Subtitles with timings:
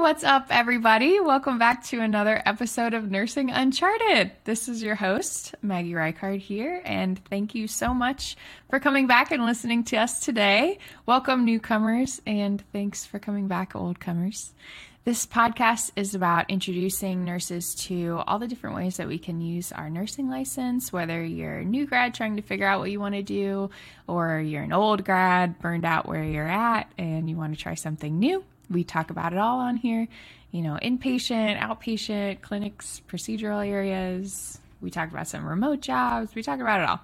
[0.00, 1.20] what's up, everybody?
[1.20, 4.30] Welcome back to another episode of Nursing Uncharted.
[4.44, 8.36] This is your host, Maggie Reichard here, and thank you so much
[8.68, 10.78] for coming back and listening to us today.
[11.06, 14.52] Welcome, newcomers, and thanks for coming back, old comers.
[15.04, 19.72] This podcast is about introducing nurses to all the different ways that we can use
[19.72, 23.14] our nursing license, whether you're a new grad trying to figure out what you want
[23.14, 23.70] to do,
[24.06, 27.74] or you're an old grad burned out where you're at and you want to try
[27.74, 28.44] something new.
[28.70, 30.08] We talk about it all on here,
[30.50, 34.58] you know, inpatient, outpatient, clinics, procedural areas.
[34.80, 36.34] We talk about some remote jobs.
[36.34, 37.00] We talk about it all.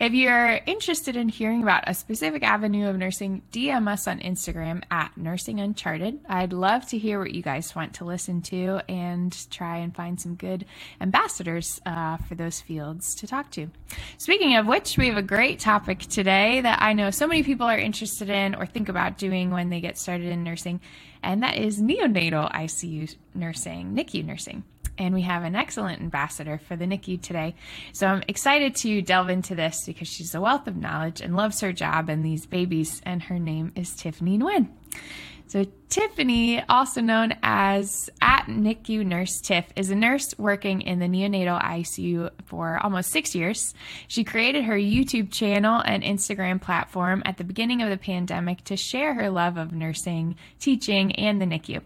[0.00, 4.82] If you're interested in hearing about a specific avenue of nursing, DM us on Instagram
[4.90, 6.20] at Nursing Uncharted.
[6.28, 10.20] I'd love to hear what you guys want to listen to and try and find
[10.20, 10.64] some good
[11.00, 13.68] ambassadors uh, for those fields to talk to.
[14.16, 17.66] Speaking of which, we have a great topic today that I know so many people
[17.66, 20.80] are interested in or think about doing when they get started in nursing,
[21.22, 24.64] and that is neonatal ICU nursing, NICU nursing
[25.02, 27.54] and we have an excellent ambassador for the NICU today.
[27.92, 31.60] So I'm excited to delve into this because she's a wealth of knowledge and loves
[31.60, 34.68] her job and these babies, and her name is Tiffany Nguyen.
[35.48, 41.06] So, Tiffany, also known as at NICU Nurse Tiff, is a nurse working in the
[41.06, 43.74] neonatal ICU for almost six years.
[44.08, 48.78] She created her YouTube channel and Instagram platform at the beginning of the pandemic to
[48.78, 51.82] share her love of nursing, teaching, and the NICU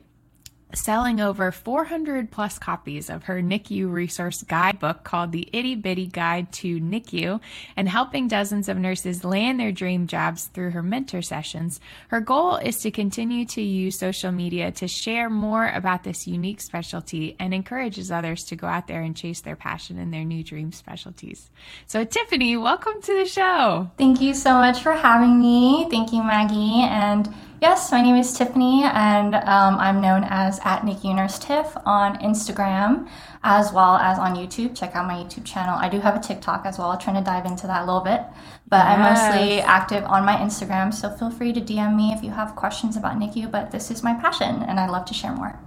[0.75, 6.53] selling over 400 plus copies of her NICU resource guidebook called The Itty Bitty Guide
[6.55, 7.41] to NICU
[7.77, 11.81] and helping dozens of nurses land their dream jobs through her mentor sessions.
[12.09, 16.61] Her goal is to continue to use social media to share more about this unique
[16.61, 20.43] specialty and encourages others to go out there and chase their passion and their new
[20.43, 21.51] dream specialties.
[21.87, 23.91] So, Tiffany, welcome to the show.
[23.99, 25.87] Thank you so much for having me.
[25.91, 26.83] Thank you, Maggie.
[26.83, 31.75] And Yes, my name is Tiffany, and um, I'm known as at NICU Nurse Tiff
[31.87, 33.09] on Instagram
[33.43, 34.77] as well as on YouTube.
[34.79, 35.75] Check out my YouTube channel.
[35.75, 36.91] I do have a TikTok as well.
[36.91, 38.21] I'm trying to dive into that a little bit,
[38.69, 38.87] but yes.
[38.87, 40.93] I'm mostly active on my Instagram.
[40.93, 43.51] So feel free to DM me if you have questions about NICU.
[43.51, 45.59] But this is my passion, and I love to share more.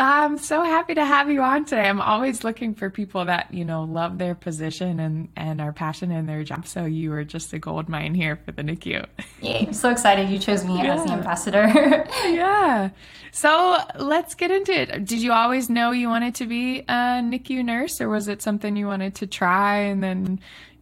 [0.00, 1.88] I'm so happy to have you on today.
[1.88, 6.18] I'm always looking for people that, you know, love their position and, and are passionate
[6.18, 6.68] in their job.
[6.68, 9.04] So you are just a gold mine here for the NICU.
[9.42, 9.66] Yay.
[9.66, 10.94] I'm so excited you chose me yeah.
[10.94, 11.66] as the ambassador.
[12.26, 12.90] yeah.
[13.32, 15.04] So let's get into it.
[15.04, 18.76] Did you always know you wanted to be a NICU nurse or was it something
[18.76, 20.38] you wanted to try and then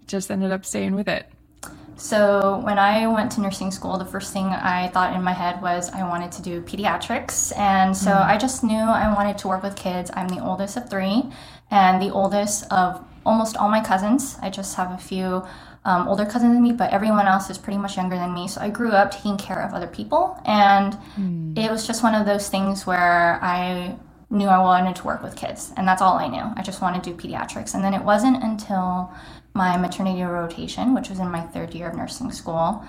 [0.07, 1.31] just ended up staying with it?
[1.97, 5.63] So, when I went to nursing school, the first thing I thought in my head
[5.63, 7.57] was I wanted to do pediatrics.
[7.57, 8.27] And so mm.
[8.27, 10.11] I just knew I wanted to work with kids.
[10.15, 11.25] I'm the oldest of three
[11.71, 14.37] and the oldest of almost all my cousins.
[14.43, 15.43] I just have a few
[15.87, 18.49] um, older cousins than me, but everyone else is pretty much younger than me.
[18.49, 20.39] So I grew up taking care of other people.
[20.45, 21.59] And mm.
[21.59, 23.97] it was just one of those things where I
[24.29, 25.73] knew I wanted to work with kids.
[25.77, 26.43] And that's all I knew.
[26.57, 27.75] I just wanted to do pediatrics.
[27.75, 29.13] And then it wasn't until
[29.57, 32.85] my maternity rotation, which was in my third year of nursing school.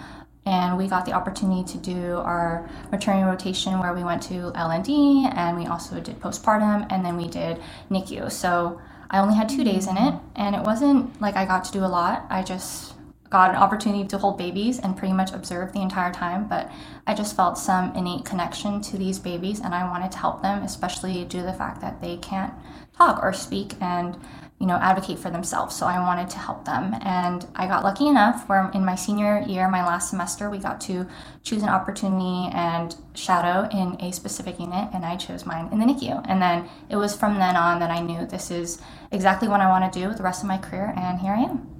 [0.45, 5.27] And we got the opportunity to do our maternity rotation where we went to L&D
[5.33, 7.61] and we also did postpartum and then we did
[7.91, 8.31] NICU.
[8.31, 8.79] So
[9.09, 11.83] I only had two days in it and it wasn't like I got to do
[11.83, 12.25] a lot.
[12.29, 12.93] I just
[13.29, 16.47] got an opportunity to hold babies and pretty much observe the entire time.
[16.47, 16.71] But
[17.05, 20.63] I just felt some innate connection to these babies and I wanted to help them,
[20.63, 22.53] especially due to the fact that they can't
[22.97, 23.73] talk or speak.
[23.81, 24.17] And
[24.59, 25.75] you know, advocate for themselves.
[25.75, 26.95] So I wanted to help them.
[27.01, 30.81] And I got lucky enough where in my senior year, my last semester, we got
[30.81, 31.07] to
[31.43, 34.89] choose an opportunity and shadow in a specific unit.
[34.93, 36.25] And I chose mine in the NICU.
[36.27, 38.81] And then it was from then on that I knew this is
[39.11, 40.91] exactly what I want to do with the rest of my career.
[40.97, 41.76] And here I am.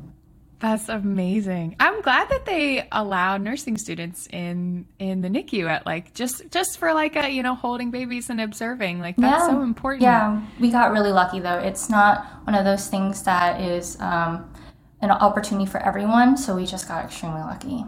[0.59, 1.75] That's amazing.
[1.79, 6.79] I'm glad that they allow nursing students in in the NICU at like just just
[6.79, 9.47] for like a you know holding babies and observing like that's yeah.
[9.47, 10.01] so important.
[10.01, 11.59] Yeah, we got really lucky though.
[11.59, 14.51] It's not one of those things that is um,
[15.01, 16.38] an opportunity for everyone.
[16.38, 17.85] So we just got extremely lucky.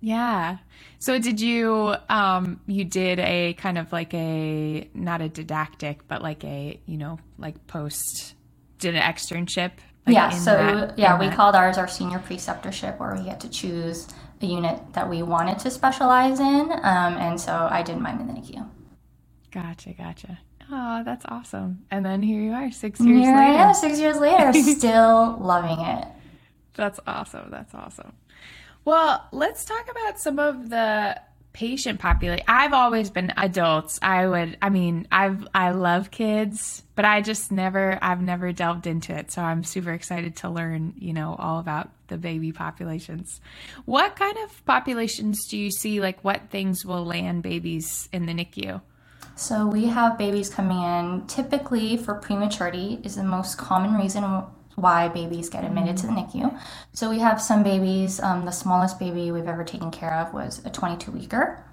[0.00, 0.58] Yeah.
[1.00, 6.22] So did you um you did a kind of like a not a didactic but
[6.22, 8.34] like a you know like post
[8.78, 9.72] did an externship
[10.06, 11.36] like yeah, so that, yeah, we that.
[11.36, 14.06] called ours our senior preceptorship, where we get to choose
[14.40, 18.26] a unit that we wanted to specialize in, um, and so I did mine in
[18.28, 18.68] the NICU.
[19.50, 20.38] Gotcha, gotcha.
[20.70, 21.84] Oh, that's awesome!
[21.90, 23.58] And then here you are, six years here later.
[23.58, 26.06] I am, six years later, still loving it.
[26.74, 27.50] That's awesome.
[27.50, 28.12] That's awesome.
[28.84, 31.20] Well, let's talk about some of the
[31.56, 32.44] patient population.
[32.46, 33.98] I've always been adults.
[34.02, 38.86] I would, I mean, I've, I love kids, but I just never, I've never delved
[38.86, 39.32] into it.
[39.32, 43.40] So I'm super excited to learn, you know, all about the baby populations.
[43.86, 45.98] What kind of populations do you see?
[45.98, 48.82] Like, what things will land babies in the NICU?
[49.34, 51.26] So we have babies coming in.
[51.26, 54.24] Typically, for prematurity is the most common reason
[54.76, 56.58] why babies get admitted to the NICU.
[56.92, 58.20] So we have some babies.
[58.20, 61.64] Um, the smallest baby we've ever taken care of was a 22 weeker.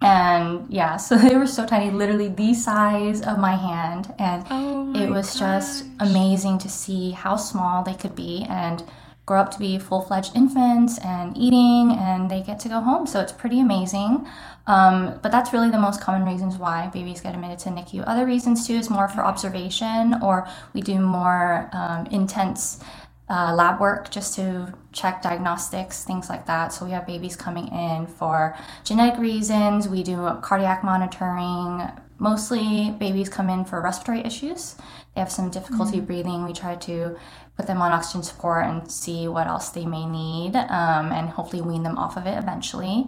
[0.00, 4.14] And yeah, so they were so tiny, literally the size of my hand.
[4.18, 8.82] And Oh my it was just amazing to see how small they could be and
[9.26, 13.06] grow up to be full fledged infants and eating, and they get to go home.
[13.06, 14.26] So it's pretty amazing.
[14.66, 18.04] Um, but that's really the most common reasons why babies get admitted to NICU.
[18.06, 22.80] Other reasons too is more for observation, or we do more um, intense
[23.28, 26.72] uh, lab work just to check diagnostics, things like that.
[26.72, 29.88] So we have babies coming in for genetic reasons.
[29.88, 31.90] We do cardiac monitoring.
[32.18, 34.76] Mostly babies come in for respiratory issues.
[35.14, 36.44] They have some difficulty breathing.
[36.44, 37.16] We try to
[37.56, 41.62] put them on oxygen support and see what else they may need um, and hopefully
[41.62, 43.06] wean them off of it eventually.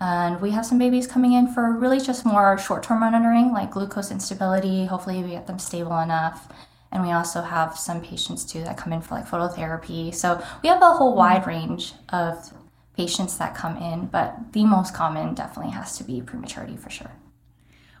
[0.00, 3.70] And we have some babies coming in for really just more short term monitoring, like
[3.70, 4.86] glucose instability.
[4.86, 6.52] Hopefully, we get them stable enough.
[6.90, 10.14] And we also have some patients too that come in for like phototherapy.
[10.14, 12.52] So we have a whole wide range of
[12.96, 17.10] patients that come in, but the most common definitely has to be prematurity for sure.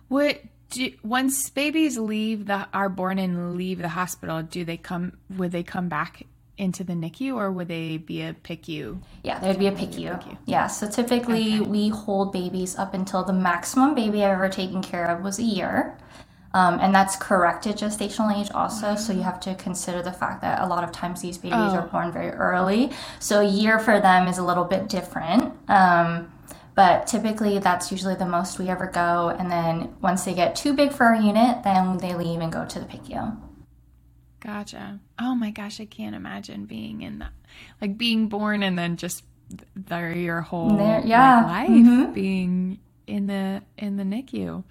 [0.08, 0.42] What
[0.74, 5.16] do, once babies leave the are born and leave the hospital, do they come?
[5.30, 6.26] Would they come back
[6.58, 9.00] into the NICU or would they be a PICU?
[9.22, 10.36] Yeah, there'd be a PICU.
[10.46, 15.06] Yeah, so typically we hold babies up until the maximum baby I've ever taken care
[15.06, 15.96] of was a year.
[16.52, 18.94] Um, and that's corrected gestational age also.
[18.94, 21.88] So you have to consider the fact that a lot of times these babies are
[21.88, 22.92] born very early.
[23.18, 25.52] So a year for them is a little bit different.
[25.68, 26.30] Um,
[26.74, 29.28] but typically that's usually the most we ever go.
[29.38, 32.64] And then once they get too big for our unit, then they leave and go
[32.64, 33.36] to the PICU.
[34.40, 35.00] Gotcha.
[35.18, 37.32] Oh my gosh, I can't imagine being in that,
[37.80, 39.24] like being born and then just
[39.90, 41.64] your whole There- like, yeah.
[41.68, 42.00] Mm-hmm.
[42.02, 44.64] life being in the in the NICU.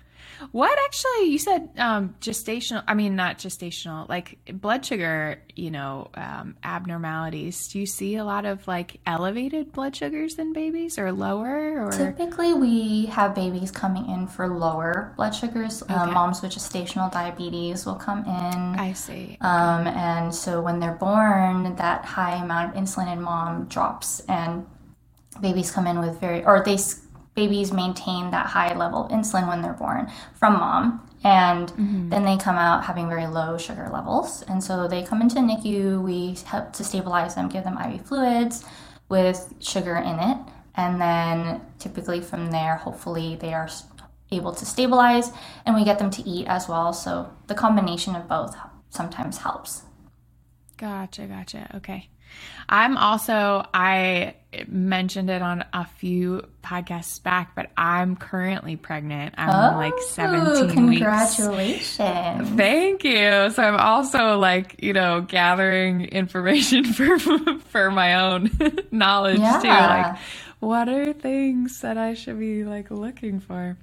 [0.51, 6.09] What actually you said um gestational I mean not gestational like blood sugar, you know,
[6.15, 7.67] um abnormalities.
[7.67, 11.91] Do you see a lot of like elevated blood sugars in babies or lower or
[11.91, 15.83] Typically, we have babies coming in for lower blood sugars.
[15.89, 18.79] Um, moms with gestational diabetes will come in.
[18.79, 19.37] I see.
[19.41, 24.65] Um, and so when they're born, that high amount of insulin in mom drops, and
[25.41, 26.77] babies come in with very, or they
[27.35, 32.09] babies maintain that high level of insulin when they're born from mom, and mm-hmm.
[32.09, 36.01] then they come out having very low sugar levels, and so they come into NICU.
[36.01, 38.65] We help to stabilize them, give them IV fluids
[39.09, 40.37] with sugar in it,
[40.75, 43.69] and then typically from there, hopefully they are
[44.31, 45.31] able to stabilize,
[45.65, 46.93] and we get them to eat as well.
[46.93, 48.55] So the combination of both
[48.89, 49.83] sometimes helps.
[50.77, 51.71] Gotcha, gotcha.
[51.75, 52.09] Okay.
[52.67, 54.35] I'm also, I
[54.67, 59.35] mentioned it on a few podcasts back, but I'm currently pregnant.
[59.37, 60.73] I'm oh, like 17 weeks.
[60.73, 62.49] Congratulations.
[62.49, 63.49] Thank you.
[63.51, 67.17] So I'm also like, you know, gathering information for
[67.59, 68.49] for my own
[68.91, 69.67] knowledge too.
[69.67, 70.17] Like
[70.59, 73.77] what are things that I should be like looking for?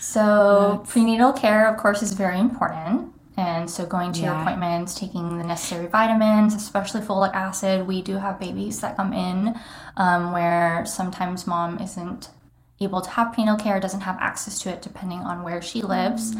[0.00, 3.10] So, prenatal care, of course, is very important.
[3.38, 4.42] And so, going to your Yeah.
[4.42, 7.86] appointments, taking the necessary vitamins, especially folic acid.
[7.86, 9.58] We do have babies that come in
[9.96, 12.30] um, where sometimes mom isn't
[12.80, 16.34] able to have prenatal care, doesn't have access to it depending on where she lives.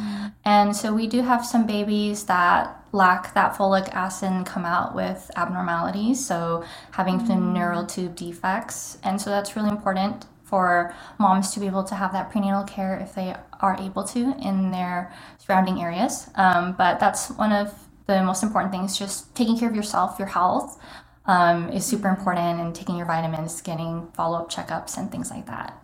[0.45, 4.95] And so, we do have some babies that lack that folic acid and come out
[4.95, 6.25] with abnormalities.
[6.25, 8.99] So, having some neural tube defects.
[9.03, 12.99] And so, that's really important for moms to be able to have that prenatal care
[12.99, 16.29] if they are able to in their surrounding areas.
[16.35, 17.73] Um, but that's one of
[18.07, 18.99] the most important things.
[18.99, 20.79] Just taking care of yourself, your health
[21.27, 25.47] um, is super important, and taking your vitamins, getting follow up checkups, and things like
[25.47, 25.81] that.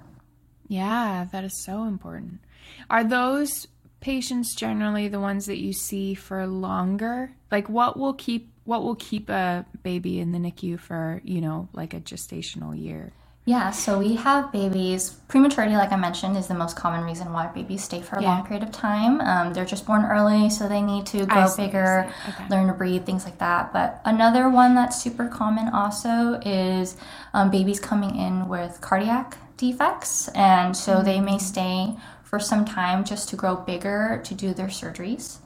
[0.68, 2.40] Yeah, that is so important.
[2.88, 3.66] Are those
[4.00, 7.32] patients generally the ones that you see for longer?
[7.50, 11.68] Like what will keep what will keep a baby in the NICU for, you know,
[11.72, 13.12] like a gestational year?
[13.46, 15.10] Yeah, so we have babies.
[15.26, 18.46] Prematurity, like I mentioned, is the most common reason why babies stay for a long
[18.46, 19.20] period of time.
[19.22, 22.12] Um, they're just born early, so they need to grow see, bigger.
[22.28, 22.44] Okay.
[22.48, 23.72] learn to breathe, things like that.
[23.72, 26.96] But another one that's super common also is
[27.32, 30.28] um, babies coming in with cardiac defects.
[30.28, 31.24] And so they Mm.
[31.24, 35.38] may stay for some time just to grow bigger to do their surgeries.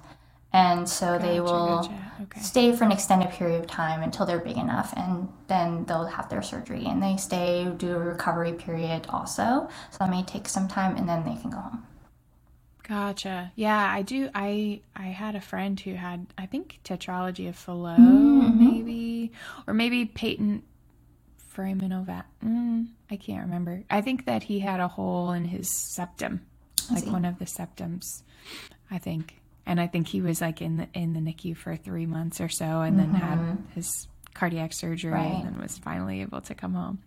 [0.55, 2.13] And so they will gotcha.
[2.23, 2.41] Okay.
[2.41, 6.29] stay for an extended period of time until they're big enough and then they'll have
[6.31, 10.69] their surgery and they stay do a recovery period also so that may take some
[10.69, 11.85] time and then they can go home
[12.87, 13.51] Gotcha.
[13.57, 14.29] Yeah, I do.
[14.35, 18.71] I I had a friend who had I think tetralogy of Fallot, Mm-hmm.
[18.73, 19.33] maybe,
[19.67, 20.65] or maybe patent
[21.39, 22.25] foramen ovale.
[22.45, 23.83] Mm, I can't remember.
[23.89, 26.43] I think that he had a hole in his septum.
[26.91, 28.23] like one of the septums,
[28.91, 29.41] I think.
[29.67, 32.49] And I think he was like in the in the NICU for three months or
[32.49, 35.33] so, and then had his cardiac surgery, Right.
[35.33, 36.99] and then was finally able to come home.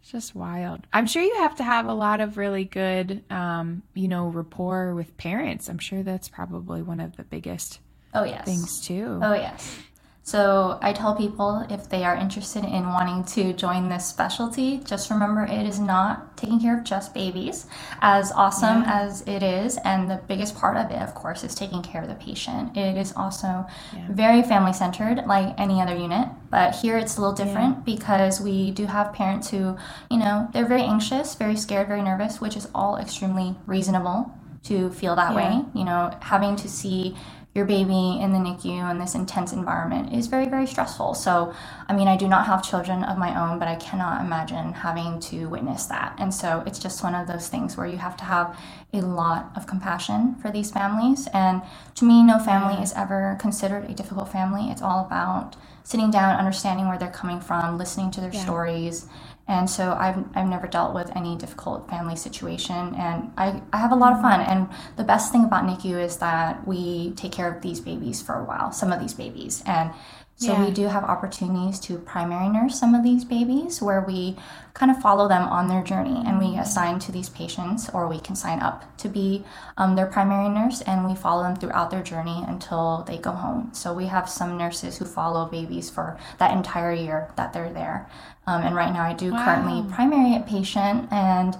[0.00, 0.86] It's just wild.
[0.92, 4.94] I'm sure you have to have a lot of really good, um, you know, rapport
[4.94, 5.68] with parents.
[5.68, 7.80] I'm sure that's probably one of the biggest
[8.12, 8.44] Oh yes.
[8.44, 9.18] things too.
[9.22, 9.78] Oh, yes.
[10.26, 15.10] So I tell people if they are interested in wanting to join this specialty, just
[15.10, 17.66] remember it is not taking care of just babies,
[18.00, 19.76] as awesome as it is.
[19.84, 22.74] And the biggest part of it, of course, is taking care of the patient.
[22.74, 23.66] It is also
[24.08, 26.26] very family centered, like any other unit.
[26.50, 29.76] But here it's a little different because we do have parents who,
[30.10, 34.88] you know, they're very anxious, very scared, very nervous, which is all extremely reasonable to
[34.90, 35.36] feel that Yeah.
[35.36, 35.64] way.
[35.74, 37.14] You know, having to see
[37.54, 41.14] your baby in the NICU in this intense environment is very, very stressful.
[41.14, 41.54] So,
[41.88, 45.20] I mean, I do not have children of my own, but I cannot imagine having
[45.20, 46.16] to witness that.
[46.18, 48.58] And so it's just one of those things where you have to have
[48.92, 51.28] a lot of compassion for these families.
[51.32, 51.62] And
[51.94, 54.70] to me, no family is ever considered a difficult family.
[54.70, 59.06] It's all about sitting down, understanding where they're coming from, listening to their stories.
[59.46, 63.92] And so I've, I've never dealt with any difficult family situation and I, I have
[63.92, 64.40] a lot of fun.
[64.40, 68.34] And the best thing about NICU is that we take care of these babies for
[68.36, 69.62] a while, some of these babies.
[69.66, 69.92] And
[70.36, 70.64] so Yeah.
[70.64, 74.36] we do have opportunities to primary nurse some of these babies where we
[74.72, 78.18] kind of follow them on their journey and we assign to these patients or we
[78.18, 79.44] can sign up to be
[79.76, 83.68] um, their primary nurse and we follow them throughout their journey until they go home.
[83.72, 88.08] So we have some nurses who follow babies for that entire year that they're there.
[88.46, 91.56] Um, and right now I do currently primary a patient and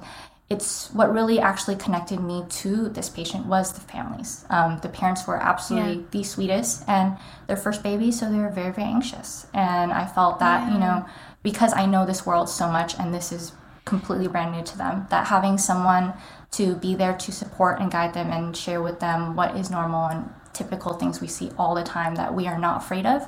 [0.51, 4.45] it's what really actually connected me to this patient was the families.
[4.51, 6.07] Um, the parents were absolutely Yeah.
[6.11, 9.47] the sweetest and their first baby, so they were very, very anxious.
[9.55, 11.07] And I felt that, you know,
[11.43, 13.53] because I know this world so much and this is
[13.87, 16.13] completely brand new to them, that having someone
[16.53, 20.07] to be there to support and guide them and share with them what is normal
[20.07, 23.27] and typical things we see all the time that we are not afraid of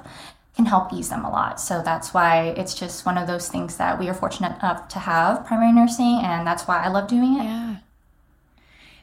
[0.56, 1.60] can help ease them a lot.
[1.60, 4.98] So that's why it's just one of those things that we are fortunate enough to
[4.98, 7.44] have primary nursing, and that's why I love doing it.
[7.44, 7.76] Yeah.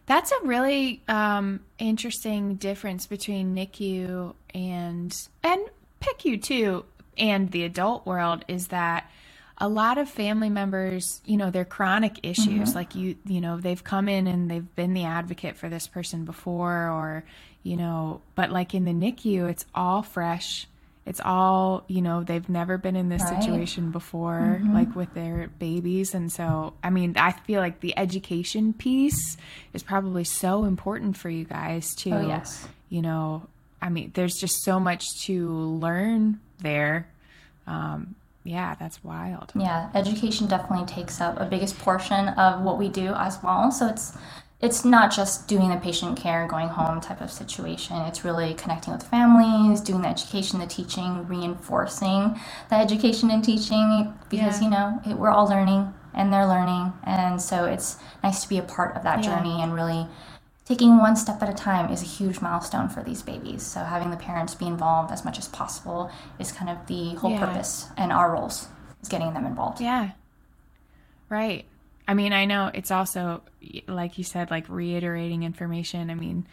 [0.06, 5.62] That's a really um, interesting difference between NICU and and
[6.02, 6.86] PICU too,
[7.18, 9.10] and the adult world is that
[9.60, 12.74] a lot of family members, you know, they're chronic issues.
[12.76, 16.26] Like you, you know, they've come in and they've been the advocate for this person
[16.26, 17.24] before, or
[17.62, 20.68] you know, but like in the NICU, it's all fresh.
[21.06, 23.42] It's all, you know, they've never been in this Right.
[23.42, 26.14] situation before, like with their babies.
[26.14, 29.36] And so, I mean, I feel like the education piece
[29.74, 32.14] is probably so important for you guys too.
[32.14, 32.68] Oh, yes.
[32.90, 33.48] You know,
[33.82, 37.08] I mean, there's just so much to learn there.
[37.68, 39.52] Um, yeah, that's wild.
[39.56, 43.72] Yeah, education definitely takes up a biggest portion of what we do as well.
[43.72, 44.18] So it's
[44.63, 47.98] it's not just doing the patient care and going home type of situation.
[48.03, 52.39] It's really connecting with families, doing the education, the teaching, reinforcing
[52.70, 54.63] the education and teaching because Yeah.
[54.63, 58.58] you know it, we're all learning and they're learning, and so it's nice to be
[58.58, 59.36] a part of that Yeah.
[59.36, 60.08] journey and really
[60.63, 63.63] taking one step at a time is a huge milestone for these babies.
[63.63, 67.32] So having the parents be involved as much as possible is kind of the whole
[67.32, 67.46] Yeah.
[67.46, 68.70] purpose and our roles
[69.01, 69.82] is getting them involved.
[69.82, 70.12] Yeah.
[71.27, 71.65] Right.
[72.08, 73.44] I mean, I know it's also,
[73.88, 76.10] like you said, like reiterating information.
[76.10, 76.48] I mean,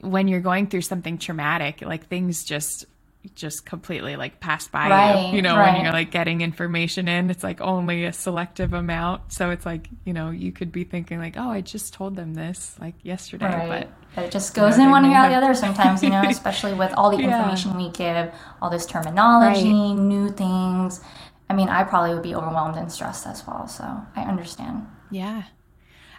[0.00, 2.86] when you're going through something traumatic, like things just
[3.34, 5.26] just completely like pass by Right, you.
[5.30, 5.58] You know, right.
[5.58, 9.32] when you're like getting information in, it's like only a selective amount.
[9.32, 12.34] So it's like, you know, you could be thinking like, oh, I just told them
[12.34, 13.68] this like yesterday, Right.
[13.68, 16.26] but But it just goes know, in one ear out the other sometimes, you know,
[16.28, 17.24] especially with all the Yeah.
[17.24, 21.00] information we give, all this terminology, new things.
[21.50, 24.86] I mean, I probably would be overwhelmed and stressed as well, so I understand.
[25.10, 25.44] Yeah.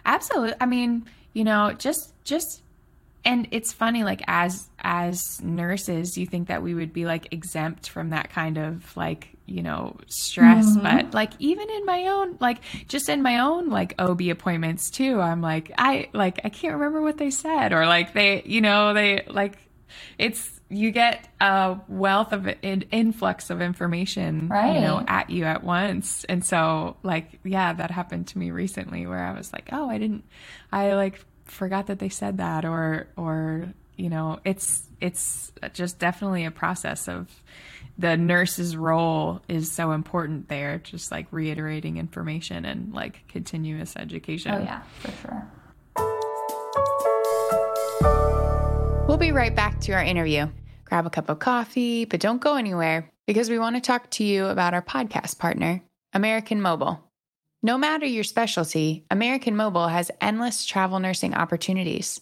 [0.04, 0.54] Absolutely.
[0.60, 2.62] I mean, you know, just just
[3.24, 7.88] and it's funny like as as nurses, you think that we would be like exempt
[7.88, 10.82] from that kind of like, you know, stress, mm-hmm.
[10.82, 12.58] but like even in my own like
[12.88, 17.02] just in my own like OB appointments too, I'm like I like I can't remember
[17.02, 19.58] what they said or like they, you know, they like
[20.18, 24.76] it's you get a wealth of an influx of information, right.
[24.76, 26.24] you know, at you at once.
[26.24, 29.98] And so, like, yeah, that happened to me recently where I was like, oh, I
[29.98, 30.24] didn't,
[30.70, 36.44] I like forgot that they said that, or, or, you know, it's, it's just definitely
[36.44, 37.28] a process of
[37.98, 44.52] the nurse's role is so important there, just like reiterating information and like continuous education.
[44.52, 45.50] Oh, yeah, for sure.
[49.10, 50.46] We'll be right back to our interview.
[50.84, 54.22] Grab a cup of coffee, but don't go anywhere because we want to talk to
[54.22, 57.10] you about our podcast partner, American Mobile.
[57.60, 62.20] No matter your specialty, American Mobile has endless travel nursing opportunities.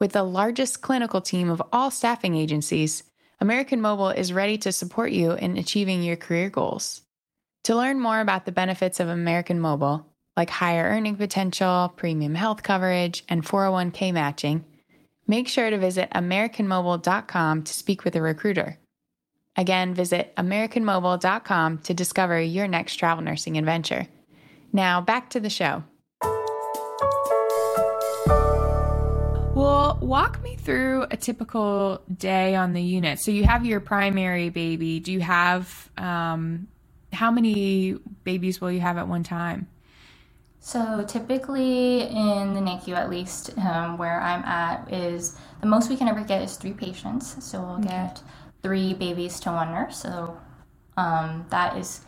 [0.00, 3.02] With the largest clinical team of all staffing agencies,
[3.38, 7.02] American Mobile is ready to support you in achieving your career goals.
[7.64, 10.06] To learn more about the benefits of American Mobile,
[10.38, 14.64] like higher earning potential, premium health coverage, and 401k matching,
[15.26, 18.78] make sure to visit AmericanMobile.com to speak with a recruiter.
[19.56, 24.08] Again, visit AmericanMobile.com to discover your next travel nursing adventure.
[24.72, 25.84] Now, back to the show.
[29.54, 33.20] Well, walk me through a typical day on the unit.
[33.20, 34.98] So you have your primary baby.
[34.98, 36.66] Do you have um,
[37.12, 39.68] how many babies will you have at one time?
[40.66, 45.96] So typically in the NICU, at least um, where I'm at, is the most we
[45.96, 47.36] can ever get is three patients.
[47.44, 47.88] So we'll okay.
[47.88, 48.22] get
[48.62, 49.98] three babies to one nurse.
[49.98, 50.40] So
[50.96, 52.00] um, that is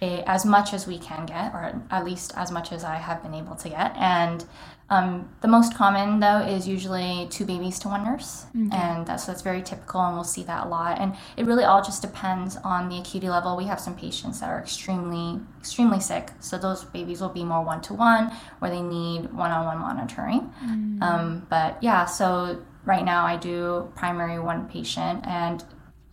[0.00, 3.22] a, as much as we can get, or at least as much as I have
[3.22, 3.94] been able to get.
[3.98, 4.42] And
[4.90, 8.76] um, the most common, though, is usually two babies to one nurse, okay.
[8.76, 10.98] and that's, so that's very typical, and we'll see that a lot.
[10.98, 13.56] And it really all just depends on the acuity level.
[13.56, 17.62] We have some patients that are extremely, extremely sick, so those babies will be more
[17.62, 20.52] one to one, where they need one-on-one monitoring.
[20.64, 21.02] Mm.
[21.02, 25.62] Um, but yeah, so right now I do primary one patient, and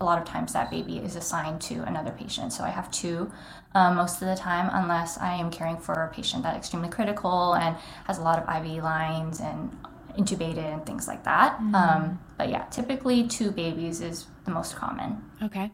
[0.02, 2.52] a lot of times that baby is assigned to another patient.
[2.52, 3.32] So I have two
[3.76, 7.54] um, most of the time, unless I am caring for a patient that's extremely critical
[7.54, 9.78] and has a lot of IV lines and
[10.18, 11.58] intubated and things like that.
[11.60, 11.76] Mm-hmm.
[11.76, 15.22] Um, but yeah, typically two babies is the most common.
[15.44, 15.72] Okay.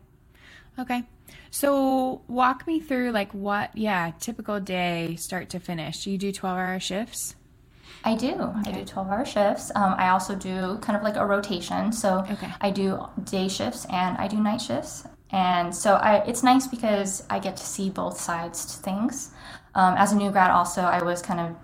[0.79, 1.03] Okay.
[1.51, 6.07] So walk me through like what, yeah, typical day start to finish.
[6.07, 7.35] You do 12 hour shifts?
[8.03, 8.31] I do.
[8.31, 8.71] Okay.
[8.71, 9.71] I do 12 hour shifts.
[9.75, 11.91] Um, I also do kind of like a rotation.
[11.91, 12.51] So okay.
[12.59, 15.05] I do day shifts and I do night shifts.
[15.31, 19.31] And so I, it's nice because I get to see both sides to things.
[19.75, 21.55] Um, as a new grad, also, I was kind of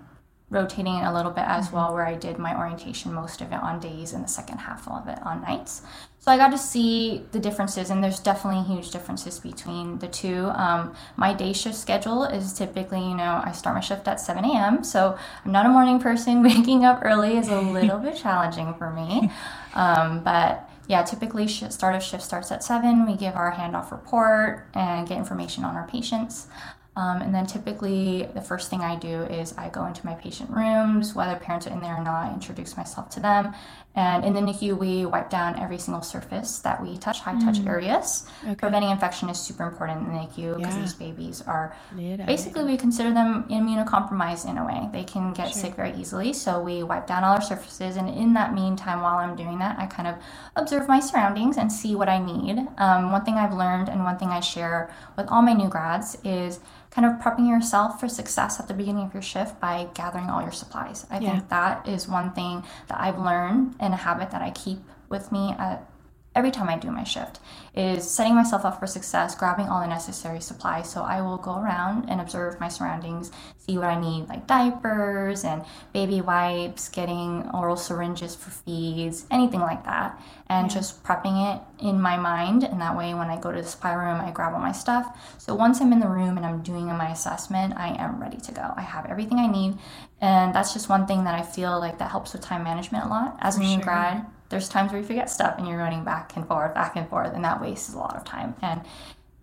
[0.50, 3.80] rotating a little bit as well, where I did my orientation, most of it on
[3.80, 5.82] days and the second half of it on nights.
[6.20, 10.46] So I got to see the differences, and there's definitely huge differences between the two.
[10.54, 14.42] Um, my day shift schedule is typically, you know, I start my shift at 7
[14.44, 16.42] a.m., so I'm not a morning person.
[16.48, 19.30] Waking up early is a little bit challenging for me.
[19.74, 23.06] Um, but yeah, typically start of shift starts at 7.
[23.06, 26.48] We give our handoff report and get information on our patients.
[26.96, 30.50] Um, and then typically, the first thing I do is I go into my patient
[30.50, 33.54] rooms, whether parents are in there or not, introduce myself to them.
[33.98, 37.58] And in the NICU, we wipe down every single surface that we touch, high touch
[37.58, 37.66] mm.
[37.66, 38.28] areas.
[38.44, 38.54] Okay.
[38.54, 40.80] Preventing infection is super important in the NICU because yeah.
[40.82, 44.88] these babies are basically, we consider them immunocompromised in a way.
[44.92, 45.62] They can get sure.
[45.62, 46.32] sick very easily.
[46.32, 47.96] So we wipe down all our surfaces.
[47.96, 50.14] And in that meantime, while I'm doing that, I kind of
[50.54, 52.68] observe my surroundings and see what I need.
[52.78, 56.16] Um, one thing I've learned and one thing I share with all my new grads
[56.22, 60.28] is kind of prepping yourself for success at the beginning of your shift by gathering
[60.30, 61.06] all your supplies.
[61.10, 61.32] I yeah.
[61.32, 65.30] think that is one thing that I've learned and a habit that I keep with
[65.30, 65.88] me at
[66.34, 67.40] every time I do my shift
[67.78, 70.90] is setting myself up for success, grabbing all the necessary supplies.
[70.90, 75.44] So I will go around and observe my surroundings, see what I need, like diapers
[75.44, 80.74] and baby wipes, getting oral syringes for feeds, anything like that, and yeah.
[80.74, 82.64] just prepping it in my mind.
[82.64, 85.16] And that way, when I go to the supply room, I grab all my stuff.
[85.38, 88.50] So once I'm in the room and I'm doing my assessment, I am ready to
[88.50, 88.74] go.
[88.76, 89.78] I have everything I need.
[90.20, 93.08] And that's just one thing that I feel like that helps with time management a
[93.08, 93.36] lot.
[93.38, 93.82] As a new sure.
[93.82, 97.08] grad, there's times where you forget stuff and you're running back and forth, back and
[97.08, 98.54] forth, and that wastes a lot of time.
[98.62, 98.82] And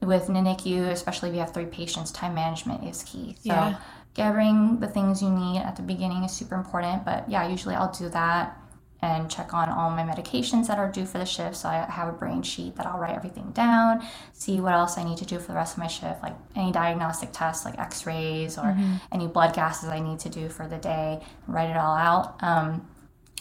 [0.02, 3.36] with NICU, especially if you have three patients, time management is key.
[3.40, 3.78] So yeah.
[4.14, 7.06] gathering the things you need at the beginning is super important.
[7.06, 8.58] But yeah, usually I'll do that
[9.02, 11.56] and check on all my medications that are due for the shift.
[11.56, 15.04] So I have a brain sheet that I'll write everything down, see what else I
[15.04, 18.58] need to do for the rest of my shift, like any diagnostic tests like x-rays
[18.58, 18.96] or mm-hmm.
[19.12, 22.42] any blood gases I need to do for the day, write it all out.
[22.42, 22.88] Um,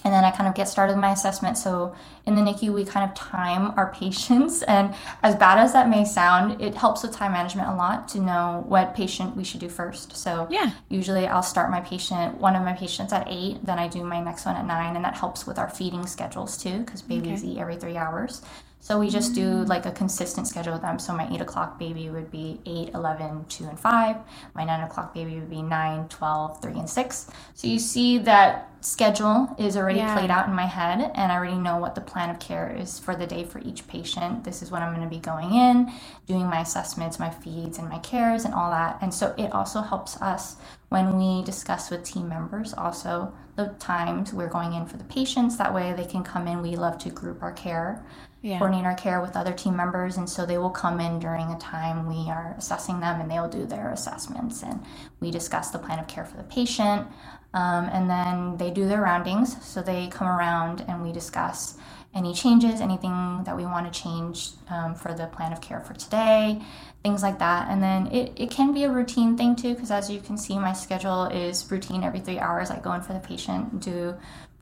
[0.05, 1.57] and then I kind of get started with my assessment.
[1.57, 1.95] So
[2.27, 4.63] in the NICU, we kind of time our patients.
[4.63, 8.21] And as bad as that may sound, it helps with time management a lot to
[8.21, 10.17] know what patient we should do first.
[10.17, 10.73] So yeah.
[10.91, 14.21] usually I'll start my patient, one of my patients at eight, then I do my
[14.21, 14.95] next one at nine.
[14.95, 17.53] And that helps with our feeding schedules too, because babies okay.
[17.53, 18.43] eat every three hours.
[18.85, 20.99] So we just do like a consistent schedule with them.
[20.99, 24.17] So my 8 o'clock baby would be 8, 11, 2, and 5.
[24.55, 27.31] My 9 o'clock baby would be 9, 12, 3, and 6.
[27.55, 30.15] So you see that schedule is already yeah.
[30.15, 32.99] played out in my head and I already know what the plan of care is
[32.99, 34.45] for the day for each patient.
[34.45, 35.91] This is what I'm going to be going in,
[36.27, 38.99] doing my assessments, my feeds, and my cares, and all that.
[39.01, 40.57] And so it also helps us
[40.91, 45.57] when we discuss with team members also the times we're going in for the patients.
[45.57, 46.61] That way they can come in.
[46.61, 48.05] We love to group our care,
[48.45, 48.59] Yeah.
[48.59, 50.19] coordinate our care with other team members.
[50.19, 53.49] And so they will come in during a time we are assessing them and they'll
[53.49, 54.63] do their assessments.
[54.63, 54.85] And
[55.21, 57.07] we discuss the plan of care for the patient.
[57.55, 59.57] Um, and then they do their roundings.
[59.65, 61.79] So they come around and we discuss
[62.15, 65.95] any changes, anything that we want to change um, for the plan of care for
[65.95, 66.61] today,
[67.03, 67.69] things like that.
[67.71, 70.59] And then it, it can be a routine thing too, because as you can see,
[70.59, 72.71] my schedule is routine every three hours.
[72.71, 74.15] I go in for the patient, do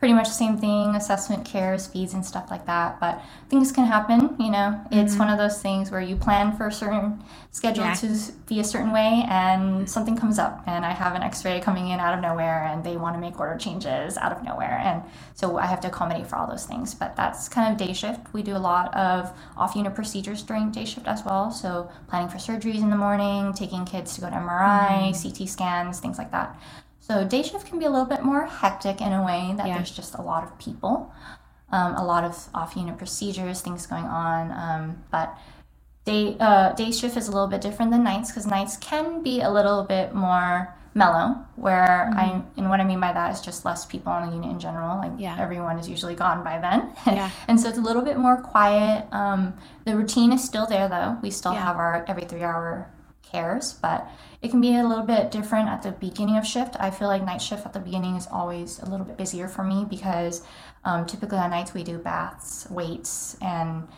[0.03, 2.99] pretty much the same thing assessment, cares speeds, and stuff like that.
[2.99, 4.85] But things can happen, you know.
[4.91, 5.21] It's mm-hmm.
[5.21, 7.95] one of those things where you plan for a certain schedule Yeah.
[7.95, 11.61] to be a certain way, and something comes up, and I have an x ray
[11.61, 14.77] coming in out of nowhere, and they want to make order changes out of nowhere.
[14.85, 16.97] And so I have to accommodate for all those things.
[16.97, 18.23] But that's kind of day shift.
[18.33, 21.53] We do a lot of off unit procedures during day shift as well.
[21.53, 25.29] So planning for surgeries in the morning, taking kids to go to MRI, mm-hmm.
[25.29, 26.59] CT scans, things like that.
[27.13, 29.75] So day shift can be a little bit more hectic in a way that Yeah.
[29.77, 31.13] there's just a lot of people,
[31.71, 34.51] um, a lot of off unit procedures, things going on.
[34.51, 35.37] Um, but
[36.07, 39.43] day uh, day shift is a little bit different than nights because nights can be
[39.43, 41.37] a little bit more mellow.
[41.57, 44.51] Where I and what I mean by that is just less people on the unit
[44.51, 44.97] in general.
[44.97, 45.37] Like Yeah.
[45.39, 47.29] everyone is usually gone by then, Yeah.
[47.47, 49.07] and so it's a little bit more quiet.
[49.13, 49.53] Um,
[49.85, 51.19] the routine is still there though.
[51.21, 52.89] We still have our every three hour
[53.33, 54.09] cares, but
[54.43, 56.77] it can be a little bit different at the beginning of shift.
[56.79, 59.65] I feel like night shift at the beginning is always a little bit busier for
[59.65, 60.43] me because
[60.85, 63.89] um, typically on nights we do baths, weights, and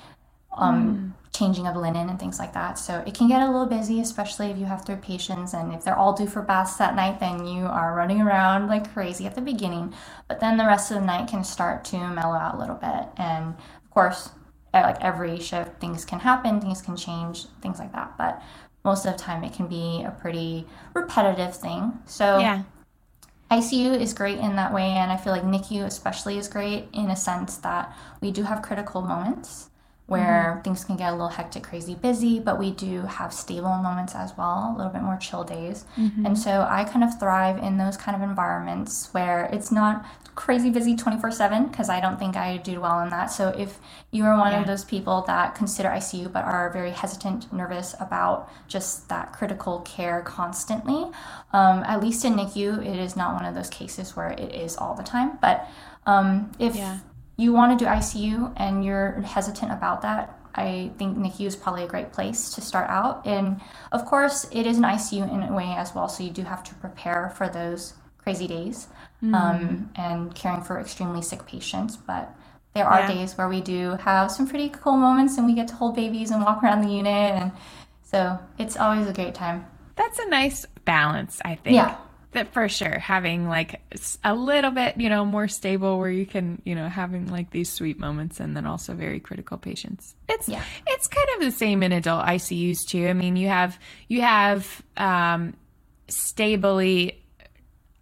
[0.56, 2.78] um, changing of linen and things like that.
[2.78, 5.82] So it can get a little busy, especially if you have three patients and if
[5.82, 9.34] they're all due for baths that night, then you are running around like crazy at
[9.34, 9.92] the beginning.
[10.28, 13.08] But then the rest of the night can start to mellow out a little bit.
[13.16, 14.30] And of course,
[14.72, 18.16] at, like every shift, things can happen, things can change, things like that.
[18.16, 18.42] But
[18.84, 21.98] most of the time, it can be a pretty repetitive thing.
[22.06, 22.62] So Yeah.
[23.50, 27.10] ICU is great in that way, and I feel like NICU especially is great in
[27.10, 29.70] a sense that we do have critical moments
[30.06, 34.14] where things can get a little hectic, crazy, busy, but we do have stable moments
[34.14, 35.86] as well, a little bit more chill days.
[35.96, 40.68] And so I kind of thrive in those kind of environments where it's not crazy
[40.68, 43.26] busy 24 7 because I don't think I do well in that.
[43.26, 43.78] So if
[44.10, 44.60] you are one Yeah.
[44.60, 49.80] of those people that consider ICU but are very hesitant, nervous about just that critical
[49.80, 51.06] care constantly,
[51.52, 54.76] um, at least in NICU, it is not one of those cases where it is
[54.76, 55.38] all the time.
[55.40, 55.66] But
[56.04, 56.98] um, if Yeah.
[57.36, 61.82] You want to do ICU and you're hesitant about that, I think NICU is probably
[61.82, 63.26] a great place to start out.
[63.26, 66.42] And of course, it is an ICU in a way as well, so you do
[66.42, 68.86] have to prepare for those crazy days
[69.22, 71.96] um, and caring for extremely sick patients.
[71.96, 72.30] But
[72.74, 73.08] there are Yeah.
[73.08, 76.30] days where we do have some pretty cool moments and we get to hold babies
[76.30, 77.34] and walk around the unit.
[77.34, 77.52] And
[78.02, 79.66] so it's always a great time.
[79.96, 81.76] That's a nice balance, I think.
[81.76, 81.96] Yeah.
[82.34, 82.98] That for sure.
[82.98, 83.80] Having like
[84.22, 87.70] a little bit, you know, more stable where you can, you know, having like these
[87.70, 90.14] sweet moments and then also very critical patients.
[90.28, 90.62] It's Yeah.
[90.86, 93.06] it's kind of the same in adult ICUs too.
[93.08, 95.54] I mean, you have you have um
[96.08, 97.20] stably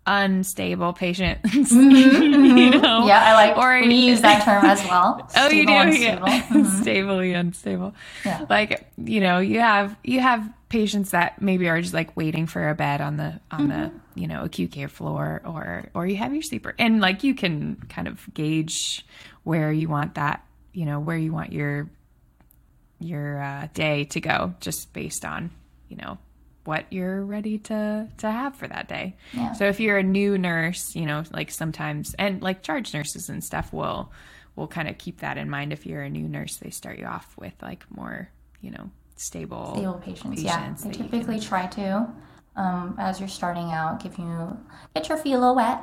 [0.07, 1.55] unstable patients.
[1.73, 3.07] you know?
[3.07, 5.29] Yeah, I like Or- we use that term as well.
[5.37, 6.47] Oh, you do, Stable, yeah.
[6.51, 6.64] unstable.
[6.64, 6.83] Mhm.
[6.83, 7.95] Stably unstable.
[8.25, 8.47] Yeah.
[8.49, 12.68] Like you know, you have you have patients that maybe are just like waiting for
[12.68, 13.97] a bed on the on the Mm-hmm.
[14.14, 17.77] You know acute care floor, or or you have your sleeper, and like you can
[17.88, 19.07] kind of gauge
[19.44, 21.88] where you want that, you know, where you want your
[23.01, 25.51] your uh, day to go, just based on
[25.88, 26.18] you know
[26.64, 29.16] what you're ready to to have for that day.
[29.33, 29.53] Yeah.
[29.53, 33.42] So if you're a new nurse, you know, like sometimes and like charge nurses and
[33.42, 34.12] stuff will
[34.55, 37.07] will kind of keep that in mind if you're a new nurse, they start you
[37.07, 38.29] off with like more,
[38.61, 40.42] you know, stable stable patients.
[40.42, 42.09] Yeah, they typically try to,
[42.57, 44.59] um, as you're starting out, give you
[44.95, 45.81] get your feet a little wet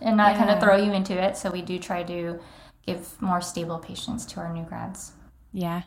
[0.00, 1.36] and not kind of throw you into it.
[1.36, 2.38] So we do try to
[2.86, 5.12] give more stable patients to our new grads.
[5.52, 5.82] Yeah.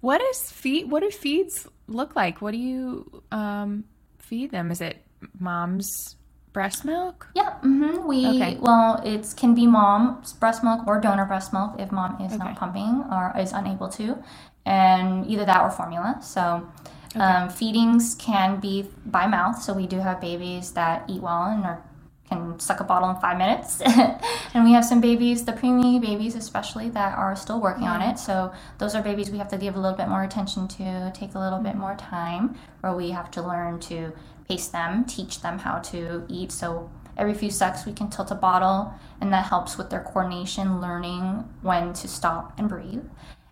[0.00, 2.40] What is feed what do feeds look like?
[2.42, 3.84] What do you um
[4.18, 4.70] feed them?
[4.70, 5.04] Is it
[5.38, 6.16] mom's
[6.52, 7.28] breast milk?
[7.34, 8.06] Yeah, Mm-hmm.
[8.06, 8.56] we Okay.
[8.60, 12.38] well, it can be mom's breast milk or donor breast milk if mom is Okay.
[12.44, 14.16] not pumping or is unable to,
[14.64, 16.18] and either that or formula.
[16.22, 16.68] So.
[17.16, 21.64] Um, feedings can be by mouth, so we do have babies that eat well and
[21.64, 21.82] are,
[22.28, 23.80] can suck a bottle in five minutes,
[24.54, 28.18] and we have some babies, the preemie babies especially, that are still working on it.
[28.18, 31.34] So those are babies we have to give a little bit more attention to, take
[31.34, 34.12] a little bit more time, where we have to learn to
[34.46, 36.52] pace them, teach them how to eat.
[36.52, 40.82] So every few sucks we can tilt a bottle, and that helps with their coordination,
[40.82, 43.04] learning when to stop and breathe.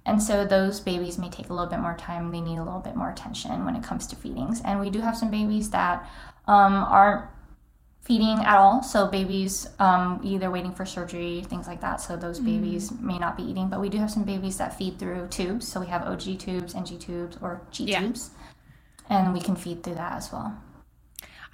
[0.07, 2.31] And so those babies may take a little bit more time.
[2.31, 4.61] They need a little bit more attention when it comes to feedings.
[4.64, 6.09] And we do have some babies that
[6.47, 7.25] um, aren't
[8.03, 8.83] feeding at all.
[8.83, 12.03] So babies um, either waiting for surgery, things like that.
[12.03, 14.99] So those babies may not be eating, but we do have some babies that feed
[14.99, 15.67] through tubes.
[15.67, 18.01] So we have OG tubes, NG tubes, or G Yeah.
[18.01, 18.31] tubes,
[19.09, 20.55] and we can feed through that as well.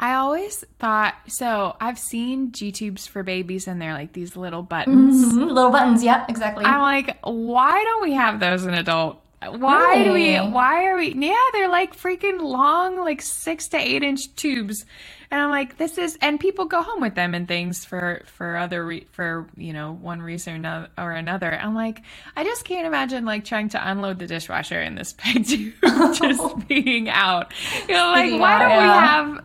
[0.03, 1.77] I always thought so.
[1.79, 5.35] I've seen G tubes for babies, and they're like these little buttons.
[5.35, 6.65] Mhm, Little buttons, yeah, exactly.
[6.65, 9.21] I'm like, why don't we have those in adult?
[9.47, 10.37] Why do we?
[10.37, 11.13] Why are we?
[11.15, 14.87] Yeah, they're like freaking long, like six to eight inch tubes,
[15.31, 16.19] and I'm like, this is.
[16.21, 19.93] And people go home with them and things for for other re, for you know
[19.93, 20.67] one reason
[20.99, 21.53] or another.
[21.59, 22.03] I'm like,
[22.37, 25.13] I just can't imagine like trying to unload the dishwasher in this
[25.45, 25.75] tube
[26.15, 27.53] just being out.
[27.89, 28.85] You know, like Being why don't we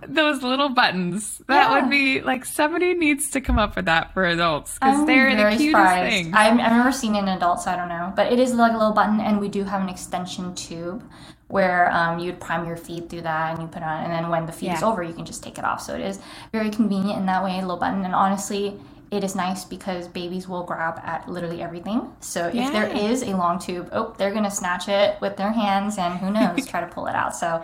[0.04, 1.42] have those little buttons?
[1.48, 1.82] That Yeah.
[1.82, 5.44] would be like somebody needs to come up with that for adults because they're the
[5.58, 6.12] cutest surprised.
[6.12, 6.36] things.
[6.36, 8.14] I, I've never seen it in adults, so I don't know.
[8.16, 11.04] But it is like a little button, and we do have an extension tube
[11.48, 14.30] where um, you'd prime your feed through that and you put it on, and then
[14.30, 15.82] when the feed is over, you can just take it off.
[15.82, 16.20] So it is
[16.52, 18.04] very convenient in that way, a little button.
[18.04, 18.80] And honestly,
[19.12, 22.12] it is nice because babies will grab at literally everything.
[22.20, 25.98] So if there is a long tube, oh, they're gonna snatch it with their hands,
[25.98, 27.36] and who knows, try to pull it out.
[27.36, 27.64] So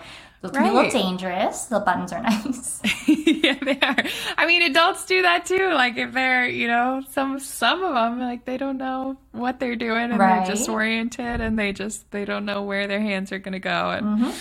[0.50, 1.66] can be a little dangerous.
[1.66, 2.82] The buttons are nice.
[3.08, 4.04] yeah, they are.
[4.38, 5.72] I mean, adults do that too.
[5.74, 9.76] Like if they're, you know, some some of them like they don't know what they're
[9.76, 10.46] doing and Right.
[10.46, 13.92] they're disoriented and they just they don't know where their hands are going to go.
[13.92, 14.32] And Mm-hmm.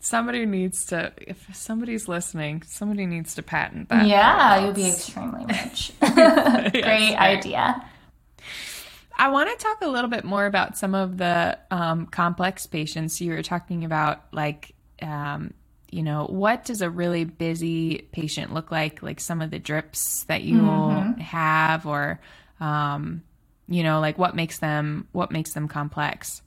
[0.00, 4.06] somebody needs to, if somebody's listening, somebody needs to patent that.
[4.06, 5.92] yeah, you'll be extremely rich.
[6.00, 6.14] Great
[6.84, 7.16] right.
[7.18, 7.84] idea.
[9.18, 13.18] I want to talk a little bit more about some of the um, complex patients
[13.20, 15.52] you were talking about, like, um,
[15.90, 19.02] you know, what does a really busy patient look like?
[19.02, 20.58] Like some of the drips that you
[21.20, 22.20] have, or,
[22.60, 23.22] um,
[23.68, 26.42] you know, like what makes them what makes them complex?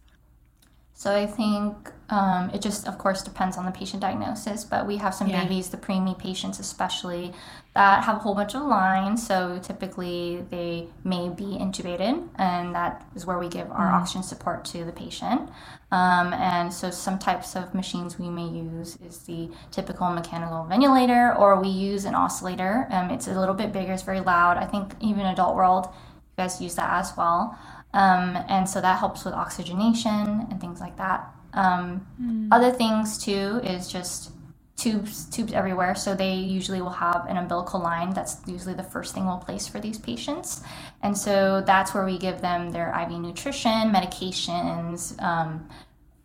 [0.99, 4.65] So I think um, it just, of course, depends on the patient diagnosis.
[4.65, 5.43] But we have some Yeah.
[5.43, 7.31] babies, the preemie patients especially,
[7.73, 9.25] that have a whole bunch of lines.
[9.25, 14.65] So typically they may be intubated, and that is where we give our oxygen support
[14.65, 15.49] to the patient.
[15.89, 21.33] Um, and so some types of machines we may use is the typical mechanical ventilator,
[21.33, 22.87] or we use an oscillator.
[22.89, 24.57] Um, it's a little bit bigger, it's very loud.
[24.57, 27.57] I think even adult world, you guys use that as well.
[27.93, 31.33] Um, and so that helps with oxygenation and things like that.
[31.53, 32.05] Um,
[32.51, 34.31] Other things too is just
[34.77, 35.95] tubes, tubes everywhere.
[35.95, 38.11] So they usually will have an umbilical line.
[38.13, 40.61] That's usually the first thing we'll place for these patients.
[41.01, 45.67] And so that's where we give them their IV nutrition, medications, um,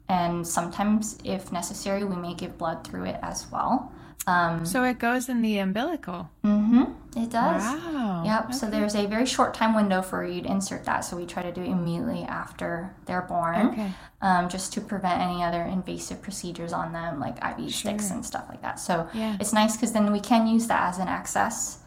[0.09, 3.90] and sometimes, if necessary, we may give blood through it as well.
[4.27, 6.31] Um, So it goes in the umbilical.
[6.44, 6.85] Mm-hmm.
[7.16, 7.62] it does.
[7.62, 8.22] Wow.
[8.24, 8.55] Yep.
[8.55, 11.00] So there's a very short time window for you to insert that.
[11.05, 13.92] So we try to do it immediately after they're born, Okay.
[14.22, 18.46] um, just to prevent any other invasive procedures on them, like IV sticks and stuff
[18.48, 18.81] like that.
[18.81, 19.37] So Yeah.
[19.40, 21.79] it's nice because then we can use that as an access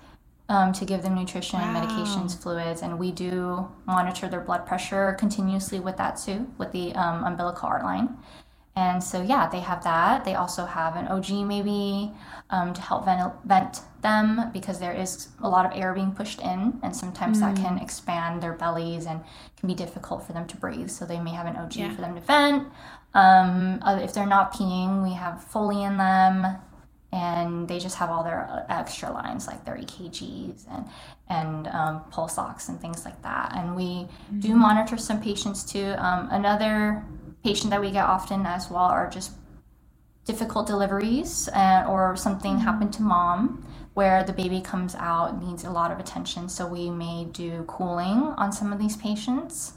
[0.49, 1.73] um, to give them nutrition, Wow.
[1.81, 6.93] medications, fluids, and we do monitor their blood pressure continuously with that too, with the
[6.95, 8.15] um, umbilical art line.
[8.77, 10.23] And so, yeah, they have that.
[10.23, 12.11] They also have an OG maybe
[12.51, 16.39] um, to help vent, vent them because there is a lot of air being pushed
[16.41, 19.19] in, and sometimes that can expand their bellies and
[19.59, 20.91] can be difficult for them to breathe.
[20.91, 21.95] So, they may have an OG Yeah.
[21.95, 22.67] for them to vent.
[23.15, 26.45] Um, uh, if they're not peeing, we have Foley in them,
[27.11, 30.85] and they just have all their uh, extra lines like their EKGs and
[31.29, 33.53] and um, pulse ox and things like that.
[33.55, 34.07] And we
[34.39, 35.95] do monitor some patients too.
[35.97, 37.03] Um, another
[37.43, 39.31] patient that we get often as well are just
[40.25, 45.69] difficult deliveries uh, or something happened to mom where the baby comes out needs a
[45.71, 49.73] lot of attention so we may do cooling on some of these patients.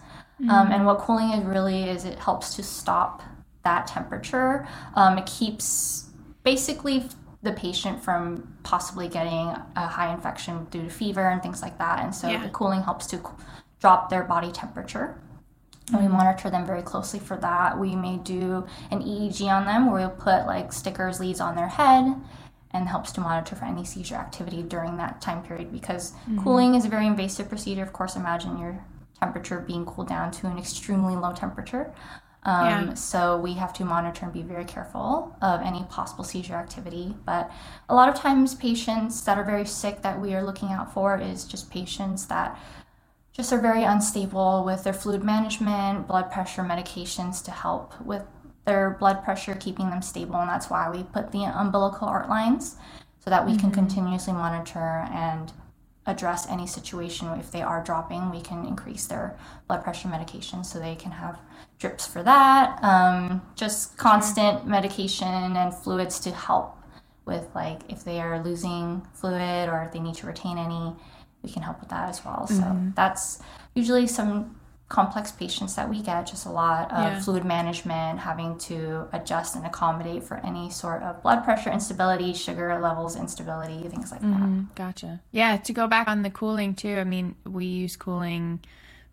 [0.49, 3.23] Um, and what cooling is really is it helps to stop
[3.62, 4.66] that temperature.
[4.94, 6.09] Um, it keeps
[6.44, 7.05] basically
[7.42, 12.01] the patient from possibly getting a high infection due to fever and things like that
[12.01, 12.42] and so Yeah.
[12.42, 13.20] the cooling helps to
[13.81, 15.18] drop their body temperature
[15.98, 17.79] we monitor them very closely for that.
[17.79, 21.68] We may do an EEG on them where we'll put like stickers, leads on their
[21.68, 22.14] head
[22.72, 26.85] and helps to monitor for any seizure activity during that time period because cooling is
[26.85, 27.83] a very invasive procedure.
[27.83, 28.85] Of course, imagine your
[29.18, 31.92] temperature being cooled down to an extremely low temperature.
[32.44, 32.94] Um, Yeah.
[32.94, 37.14] So we have to monitor and be very careful of any possible seizure activity.
[37.26, 37.50] But
[37.88, 41.18] a lot of times, patients that are very sick that we are looking out for
[41.18, 42.59] is just patients that
[43.40, 48.22] just are very unstable with their fluid management, blood pressure medications to help with
[48.66, 50.37] their blood pressure, keeping them stable.
[50.37, 52.76] And that's why we put the umbilical art lines
[53.18, 55.50] so that we can continuously monitor and
[56.05, 57.29] address any situation.
[57.40, 61.38] If they are dropping, we can increase their blood pressure medication so they can have
[61.79, 62.79] drips for that.
[62.85, 66.76] Um, just constant medication and fluids to help
[67.24, 70.94] with like if they are losing fluid or if they need to retain any,
[71.42, 72.46] we can help with that as well.
[72.46, 73.40] So that's
[73.74, 74.57] usually some
[74.88, 77.20] complex patients that we get, just a lot of Yeah.
[77.20, 82.76] fluid management, having to adjust and accommodate for any sort of blood pressure instability, sugar
[82.81, 84.29] levels instability, things like that.
[84.40, 85.20] Mm, gotcha.
[85.31, 86.96] Yeah, to go back on the cooling too.
[86.98, 88.61] I mean, we use cooling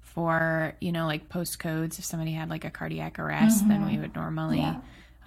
[0.02, 2.00] for you know like postcodes.
[2.00, 4.78] If somebody had like a cardiac arrest, then we would normally Yeah.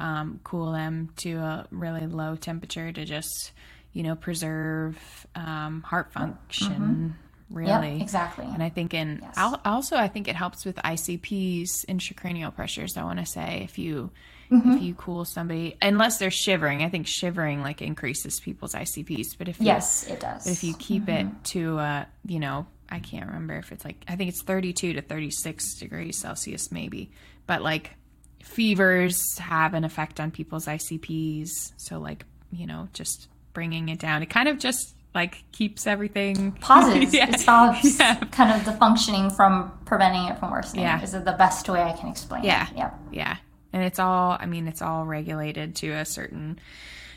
[0.00, 3.52] um, cool them to a really low temperature to just
[3.92, 7.16] you know preserve um, heart function.
[7.50, 8.44] Really, Yep, exactly.
[8.46, 9.54] And I think in Yes.
[9.64, 12.96] also I think it helps with ICPs, intracranial pressures.
[12.96, 14.10] I want to say if you
[14.52, 14.72] Mm-hmm.
[14.72, 19.38] if you cool somebody, unless they're shivering, I think shivering like increases people's ICPs.
[19.38, 20.42] But if you, Yes, it does.
[20.44, 21.28] but if you keep Mm-hmm.
[21.28, 24.94] it to uh, you know, I can't remember if it's like I think it's 32
[24.94, 27.10] to 36 degrees Celsius maybe.
[27.46, 27.94] But like
[28.42, 34.22] fevers have an effect on people's ICPs, so like, you know, just bringing it down.
[34.22, 37.12] It kind of just like keeps everything pauses.
[37.12, 37.30] Yeah.
[37.30, 38.14] It stops Yeah.
[38.30, 40.82] kind of the functioning from preventing it from worsening.
[40.84, 41.02] Yeah.
[41.02, 42.68] Is it the best way I can explain Yeah.
[42.70, 42.76] it?
[42.76, 43.00] Yep.
[43.12, 43.36] Yeah.
[43.72, 46.58] And it's all, I mean, it's all regulated to a certain.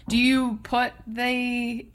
[0.08, 1.86] Do you put the,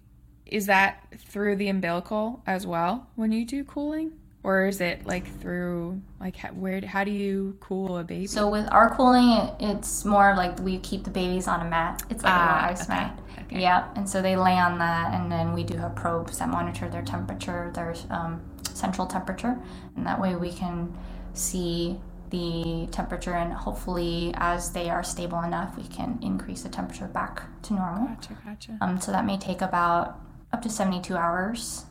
[0.46, 4.12] is that through the umbilical as well when you do cooling?
[4.44, 8.28] Or is it like through, like, how, where, how do you cool a baby?
[8.28, 12.02] So with our cooling, it's more like we keep the babies on a mat.
[12.08, 13.18] It's like a Ah, ice okay, mat.
[13.48, 13.60] Okay.
[13.60, 13.96] Yep.
[13.96, 17.02] And so they lay on that, and then we do have probes that monitor their
[17.02, 18.40] temperature, their um,
[18.72, 19.58] central temperature,
[19.96, 20.96] and that way we can
[21.34, 21.98] see
[22.30, 27.42] the temperature, and hopefully, as they are stable enough, we can increase the temperature back
[27.62, 28.06] to normal.
[28.08, 28.78] Gotcha, gotcha.
[28.80, 30.20] Um, so that may take about
[30.52, 31.86] up to 72 hours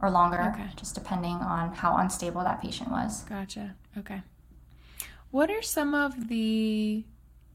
[0.00, 0.68] or longer, Okay.
[0.76, 3.24] just depending on how unstable that patient was.
[3.24, 3.74] Gotcha.
[3.98, 4.22] Okay.
[5.30, 7.04] What are some of the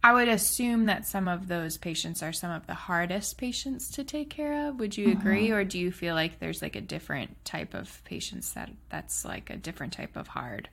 [0.04, 4.04] I would assume that some of those patients are some of the hardest patients to
[4.04, 4.80] take care of.
[4.80, 8.54] Would you agree or do you feel like there's like a different type of patients
[8.54, 10.70] that that's like a different type of hard?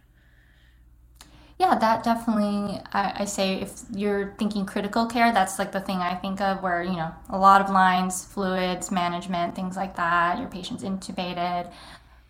[1.59, 5.99] Yeah, that definitely, I, I say if you're thinking critical care, that's like the thing
[5.99, 10.39] I think of where, you know, a lot of lines, fluids, management, things like that,
[10.39, 11.73] your patient's intubated.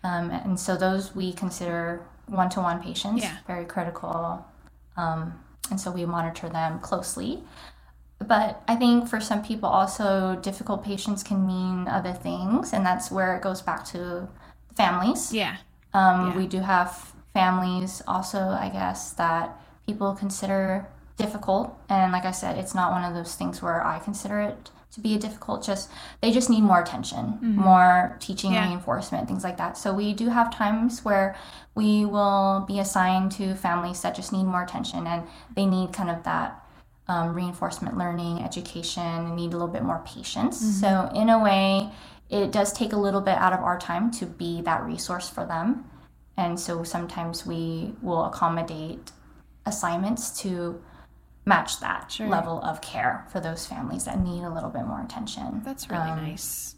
[0.03, 3.37] Um, and so those we consider one to one patients, Yeah.
[3.45, 4.45] very critical.
[4.97, 5.39] Um,
[5.71, 7.43] and so we monitor them closely.
[8.19, 12.73] But I think for some people, also difficult patients can mean other things.
[12.73, 14.27] And that's where it goes back to
[14.75, 15.33] families.
[15.33, 15.57] Yeah.
[15.93, 16.37] Um, Yeah.
[16.37, 21.77] We do have families also, I guess, that people consider difficult.
[21.89, 24.99] And like I said, it's not one of those things where I consider it to
[25.01, 25.89] be a difficult, just
[26.21, 28.67] they just need more attention, more teaching Yeah.
[28.67, 29.77] reinforcement, things like that.
[29.77, 31.35] So we do have times where
[31.75, 35.23] we will be assigned to families that just need more attention and
[35.55, 36.65] they need kind of that
[37.07, 40.59] um, reinforcement learning, education, need a little bit more patience.
[40.79, 41.89] So, in a way,
[42.29, 45.43] it does take a little bit out of our time to be that resource for
[45.45, 45.85] them.
[46.37, 49.11] And so sometimes we will accommodate
[49.65, 50.81] assignments to
[51.49, 52.27] match that Sure.
[52.27, 55.61] level of care for those families that need a little bit more attention.
[55.65, 56.75] That's really Um, nice.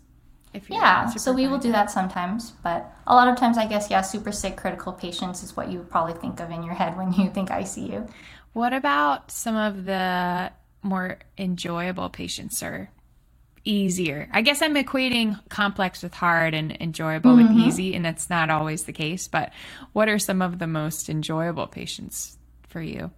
[0.53, 3.67] If you're Yeah, so we will do that sometimes, but a lot of times, I
[3.67, 6.97] guess, yeah, super sick critical patients is what you probably think of in your head
[6.97, 8.09] when you think ICU.
[8.53, 10.51] What about some of the
[10.83, 12.89] more enjoyable patients or
[13.63, 14.27] easier?
[14.33, 18.83] I guess I'm equating complex with hard and enjoyable with easy, and that's not always
[18.83, 19.29] the case.
[19.29, 19.53] But
[19.93, 23.11] what are some of the most enjoyable patients for you?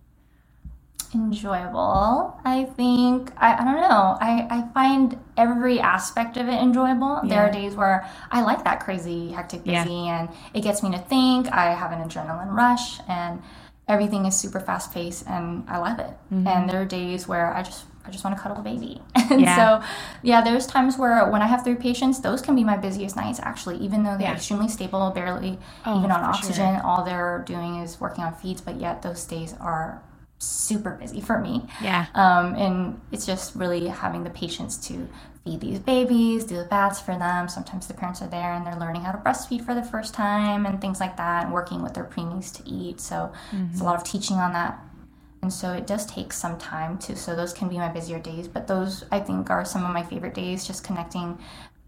[1.15, 2.39] Enjoyable.
[2.45, 4.17] I think I, I don't know.
[4.19, 7.21] I, I find every aspect of it enjoyable.
[7.23, 9.83] There are days where I like that crazy, hectic, Yeah.
[9.83, 11.51] busy, and it gets me to think.
[11.51, 13.41] I have an adrenaline rush, and
[13.87, 16.11] everything is super fast paced, and I love it.
[16.33, 16.47] Mm-hmm.
[16.47, 19.01] And there are days where I just I just want to cuddle the baby.
[19.31, 19.79] and Yeah.
[19.79, 19.87] so,
[20.23, 23.39] yeah, there's times where when I have three patients, those can be my busiest nights
[23.41, 24.33] actually, even though they're Yeah.
[24.33, 26.81] extremely stable, barely Oh, even on oxygen.
[26.83, 30.01] All they're doing is working on feeds, but yet those days are
[30.43, 31.67] super busy for me.
[31.81, 32.07] Yeah.
[32.13, 35.07] Um, and it's just really having the patience to
[35.43, 37.49] feed these babies, do the baths for them.
[37.49, 40.65] Sometimes the parents are there and they're learning how to breastfeed for the first time
[40.65, 43.01] and things like that, and working with their preemies to eat.
[43.01, 43.31] So
[43.71, 44.79] it's a lot of teaching on that.
[45.41, 48.47] And so it does take some time to, so those can be my busier days,
[48.47, 51.37] but those I think are some of my favorite days, just connecting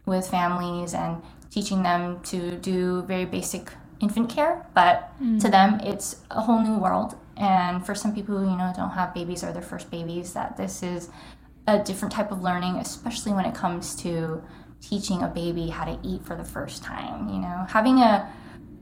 [0.06, 3.72] with families and teaching them to do very basic
[4.02, 4.66] infant care.
[4.74, 5.10] But
[5.40, 7.16] to them, it's a whole new world.
[7.38, 10.58] And for some people who, you know, don't have babies or their first babies, that
[10.58, 11.10] this is
[11.68, 14.42] a different type of learning, especially when it comes to
[14.82, 17.28] teaching a baby how to eat for the first time.
[17.30, 18.32] You know, having a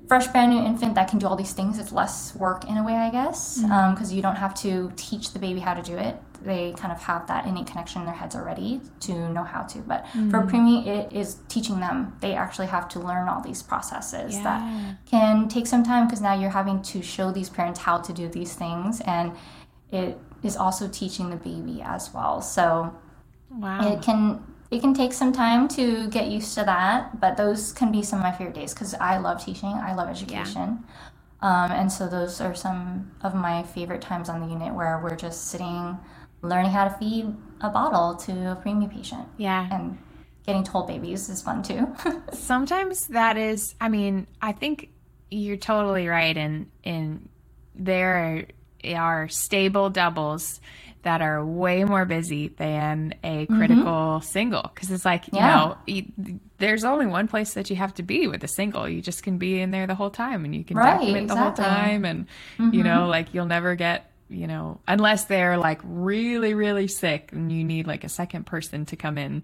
[0.07, 2.83] fresh brand new infant that can do all these things it's less work in a
[2.83, 4.03] way i guess because Mm-hmm.
[4.11, 7.01] um, you don't have to teach the baby how to do it they kind of
[7.01, 10.29] have that innate connection in their heads already to know how to but Mm-hmm.
[10.31, 14.43] for preemie it is teaching them they actually have to learn all these processes Yeah.
[14.43, 18.11] that can take some time because now you're having to show these parents how to
[18.13, 19.31] do these things and
[19.91, 22.93] it is also teaching the baby as well so
[23.49, 23.87] Wow.
[23.93, 24.43] it can
[24.73, 28.19] it can take some time to get used to that but those can be some
[28.19, 30.83] of my favorite days because i love teaching i love education.
[31.41, 35.17] Um, and so those are some of my favorite times on the unit where we're
[35.17, 35.99] just sitting
[36.41, 39.27] learning how to feed a bottle to a preemie patient.
[39.37, 39.67] Yeah.
[39.69, 39.97] and
[40.45, 41.93] getting told babies is fun too.
[42.33, 44.89] Sometimes that is i mean i think
[45.29, 47.27] you're totally right in in
[47.75, 48.47] there
[48.85, 50.59] are stable doubles
[51.03, 55.45] that are way more busy than a critical single because it's like you Mm-hmm.
[55.45, 55.55] Yeah.
[55.55, 59.01] know you, there's only one place that you have to be with a single you
[59.01, 61.63] just can be in there the whole time and you can Right, document the exactly.
[61.65, 61.73] Mm-hmm.
[61.73, 66.53] whole time and you know like you'll never get you know unless they're like really
[66.53, 69.43] really sick and you need like a second person to come in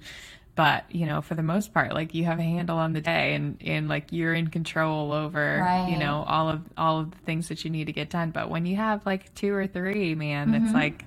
[0.60, 3.34] but you know for the most part like you have a handle on the day
[3.34, 5.44] and and like you're in control over
[5.90, 8.32] you know all of all of the things that you need to get done.
[8.32, 10.66] But when you have like two or three man Mm-hmm.
[10.66, 11.06] it's like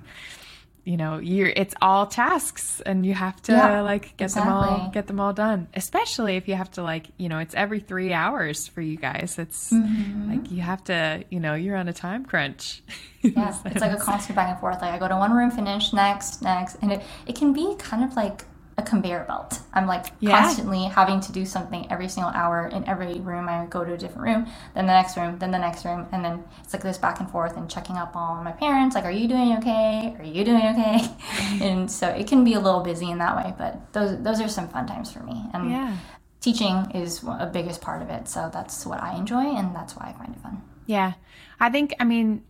[0.85, 4.89] you know you're it's all tasks and you have to Yeah, like get them all
[4.91, 5.67] get them all done.
[5.75, 9.35] Especially if you have to like you know it's every three hours for you guys.
[9.37, 10.31] It's Mm-hmm.
[10.31, 12.81] like you have to you know you're on a time crunch.
[13.21, 14.81] Yeah it's like a constant back and forth.
[14.81, 16.75] Like i go to one room finish next next.
[16.81, 18.43] And it, it can be kind of like
[18.77, 19.59] a conveyor belt.
[19.73, 20.41] I'm like Yeah.
[20.41, 23.47] constantly having to do something every single hour in every room.
[23.49, 26.23] I go to a different room then the next room then the next room and
[26.25, 29.11] then it's like this back and forth and checking up on my parents like are
[29.11, 30.15] you doing okay?
[30.19, 31.07] Are you doing okay?
[31.61, 34.47] And so it can be a little busy in that way but those those are
[34.47, 35.45] some fun times for me.
[35.53, 35.97] And yeah.
[36.41, 40.05] teaching is a biggest part of it so that's what i enjoy and that's why
[40.09, 40.61] i find it fun.
[40.85, 41.13] Yeah.
[41.59, 42.43] I think, I mean,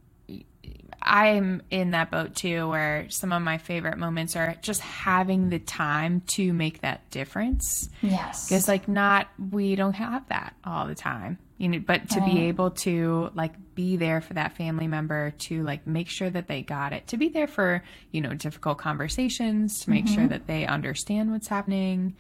[1.04, 5.60] I'm in that boat too, where some of my favorite moments are just having the
[5.60, 7.90] time to make that difference.
[8.02, 12.22] yes Because, like, not, we don't have that all the time, you know, but to
[12.22, 16.48] be able to, like, be there for that family member, to, like, make sure that
[16.48, 20.30] they got it, to be there for, you know, difficult conversations, to make sure mm-hmm.
[20.30, 22.16] that they understand what's happening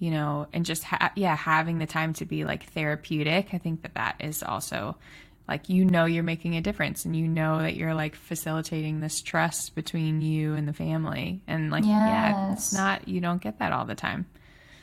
[0.00, 3.52] you know, and just ha- yeah, having the time to be like therapeutic.
[3.52, 4.96] I think that that is also
[5.48, 9.20] like you know you're making a difference, and you know that you're like facilitating this
[9.22, 13.72] trust between you and the family, and like yeah, it's not you don't get that
[13.72, 14.26] all the time.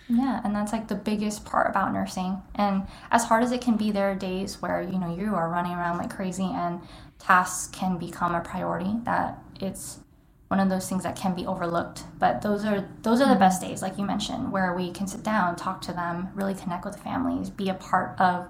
[0.08, 2.42] Yeah, and that's like the biggest part about nursing.
[2.56, 5.50] And as hard as it can be, there are days where you know you are
[5.50, 6.82] running around like crazy, and
[7.20, 8.94] tasks can become a priority.
[9.04, 10.00] That it's
[10.48, 12.04] one of those things that can be overlooked.
[12.20, 15.24] But those are those are the best days, like you mentioned, where we can sit
[15.24, 18.48] down, talk to them, really connect with the families, be a part of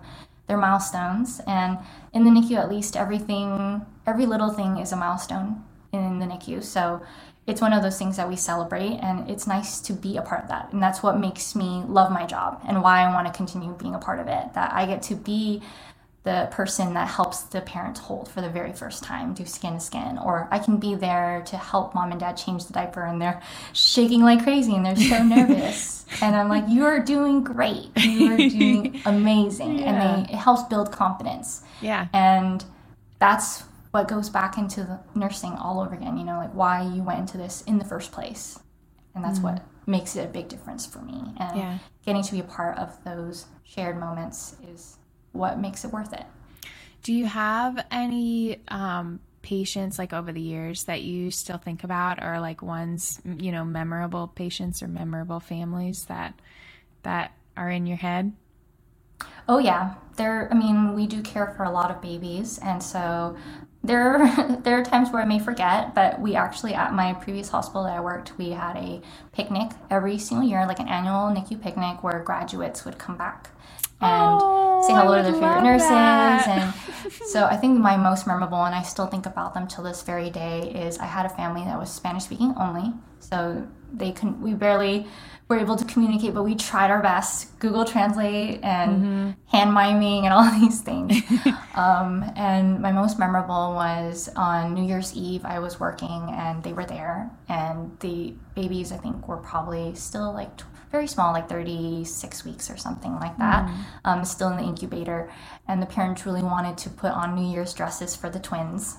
[0.47, 1.41] their milestones.
[1.47, 1.77] And
[2.13, 6.63] in the NICU, at least, everything, every little thing is a milestone in the NICU.
[6.63, 7.01] So
[7.47, 10.43] it's one of those things that we celebrate, and it's nice to be a part
[10.43, 10.73] of that.
[10.73, 13.95] And that's what makes me love my job and why I want to continue being
[13.95, 14.53] a part of it.
[14.53, 15.61] That I get to be
[16.25, 19.79] the person that helps the parents hold for the very first time, do skin to
[19.79, 23.21] skin, or I can be there to help mom and dad change the diaper and
[23.21, 26.03] they're shaking like crazy and they're so nervous.
[26.23, 27.91] and I'm like, you're doing great.
[27.95, 29.77] You're doing amazing.
[29.77, 29.85] Yeah.
[29.85, 31.61] And they, it helps build confidence.
[31.79, 32.65] Yeah, And
[33.19, 33.61] that's
[33.91, 37.19] what goes back into the nursing all over again, you know, like why you went
[37.19, 38.57] into this in the first place.
[39.13, 39.91] And that's what mm-hmm.
[39.91, 41.35] makes it a big difference for me.
[41.37, 41.77] And Yeah.
[42.03, 44.97] getting to be a part of those shared moments is
[45.35, 46.25] what makes it worth it.
[47.03, 52.23] Do you have any um, patients like over the years that you still think about,
[52.23, 56.33] or like ones you know memorable patients or memorable families that
[57.03, 58.33] that are in your head?
[59.47, 60.49] Oh yeah, there.
[60.51, 63.37] I mean, we do care for a lot of babies, and so
[63.85, 65.93] there there are times where I may forget.
[65.95, 70.17] But we actually, at my previous hospital that I worked, we had a picnic every
[70.17, 73.49] single year, like an annual NICU picnic, where graduates would come back
[74.01, 75.87] and Oh, say hello to their favorite nurses.
[75.89, 76.47] that.
[76.47, 80.01] And so I think my most memorable, and I still think about them till this
[80.03, 82.93] very day, is I had a family that was Spanish speaking only.
[83.19, 83.65] So
[83.97, 85.07] they couldn't, we barely
[85.47, 87.57] were able to communicate, but we tried our best.
[87.59, 89.31] Google Translate and Mm-hmm.
[89.55, 91.21] hand miming and all these things.
[91.75, 95.45] um, and my most memorable was on New Year's Eve.
[95.45, 100.33] I was working and they were there, and the babies I think were probably still
[100.33, 103.69] like tw- very small, like 36 weeks or something like that,
[104.05, 105.29] um, still in the incubator.
[105.67, 108.97] And the parents really wanted to put on New Year's dresses for the twins.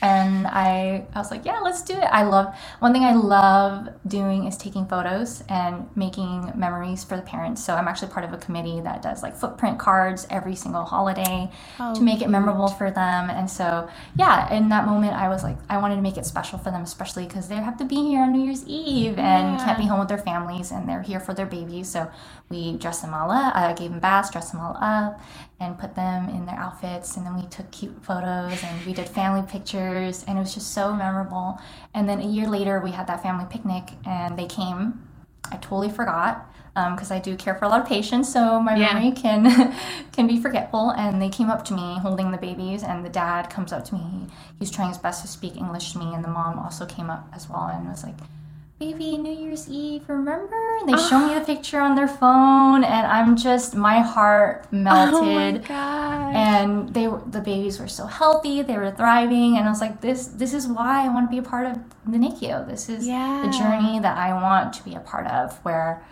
[0.00, 2.04] And I, I was like, yeah, let's do it.
[2.04, 7.22] I love one thing I love doing is taking photos and making memories for the
[7.22, 7.64] parents.
[7.64, 11.50] So I'm actually part of a committee that does like footprint cards every single holiday
[11.78, 13.30] oh, to make it memorable for them.
[13.30, 16.58] And so, yeah, in that moment, I was like, I wanted to make it special
[16.58, 19.64] for them, especially because they have to be here on New Year's Eve and yeah.
[19.64, 21.88] can't be home with their families, and they're here for their babies.
[21.88, 22.10] So
[22.48, 23.54] we dressed them all up.
[23.54, 25.20] I gave them baths, dressed them all up,
[25.62, 27.16] and put them in their outfits.
[27.16, 30.24] And then we took cute photos and we did family pictures.
[30.26, 31.60] And it was just so memorable.
[31.94, 35.08] And then a year later, we had that family picnic and they came.
[35.50, 38.74] I totally forgot because um, I do care for a lot of patients, so my
[38.74, 38.94] yeah.
[38.94, 39.76] memory can
[40.12, 40.90] can be forgetful.
[40.90, 43.94] And they came up to me holding the babies, and the dad comes up to
[43.94, 44.28] me.
[44.58, 47.28] He's trying his best to speak English to me, and the mom also came up
[47.34, 48.16] as well and was like,
[48.82, 50.60] baby, New Year's Eve, remember?
[50.80, 51.08] And they oh.
[51.08, 51.44] show me the ah.
[51.44, 55.64] picture on their phone, and I'm just, my heart melted.
[55.70, 59.80] Oh my and they, the babies were so healthy, they were thriving, and I was
[59.80, 62.66] like, this, this is why I want to be a part of the NICU.
[62.66, 63.42] This is yeah.
[63.44, 66.02] the journey that I want to be a part of, where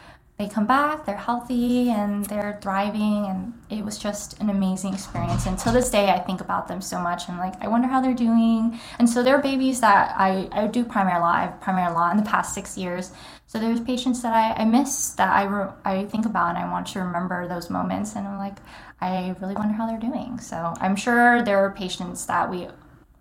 [0.41, 5.45] they come back, they're healthy and they're thriving, and it was just an amazing experience.
[5.45, 7.29] And to this day, I think about them so much.
[7.29, 8.81] and like, I wonder how they're doing.
[8.99, 11.33] And so there are babies that I, I do primary law.
[11.33, 13.13] I've primary law in the past six years.
[13.49, 16.71] So there's patients that I, I miss that I, re- I think about and I
[16.71, 18.17] want to remember those moments.
[18.17, 18.57] And I'm like,
[19.03, 20.41] I really wonder how they're doing.
[20.41, 22.67] So I'm sure there are patients that we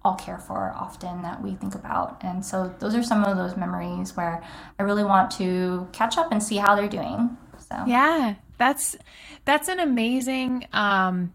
[0.03, 2.21] all care for often that we think about.
[2.23, 4.43] And so those are some of those memories where
[4.77, 7.37] I really want to catch up and see how they're doing.
[7.69, 8.95] So Yeah, that's
[9.45, 11.33] that's an amazing um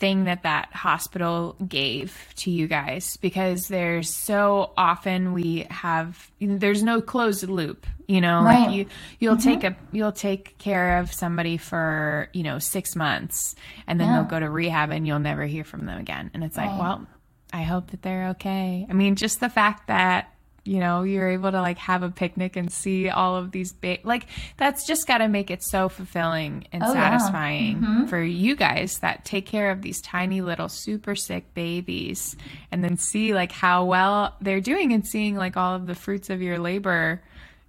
[0.00, 6.82] thing that that hospital gave to you guys because there's so often we have there's
[6.82, 8.66] no closed loop you know right.
[8.66, 8.86] like you
[9.18, 9.60] you'll mm-hmm.
[9.60, 13.54] take a you'll take care of somebody for you know 6 months
[13.86, 14.16] and then yeah.
[14.16, 17.06] they'll go to rehab and you'll never hear from them again and it's like well
[17.52, 18.86] I hope that they're okay.
[18.88, 20.32] I mean, just the fact that
[20.64, 23.98] you know you're able to like have a picnic and see all of these ba-
[24.04, 24.26] like
[24.58, 27.88] that's just got to make it so fulfilling and oh, satisfying yeah.
[27.88, 28.06] mm-hmm.
[28.06, 32.36] for you guys that take care of these tiny little super sick babies
[32.70, 36.28] and then see like how well they're doing and seeing like all of the fruits
[36.28, 37.22] of your labor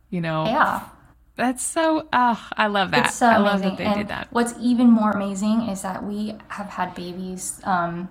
[0.09, 0.84] you know yeah
[1.38, 3.13] that's so oh, I love that.
[3.13, 4.27] So I love that they and did that.
[4.32, 8.09] What's even more amazing is that we have had babies um,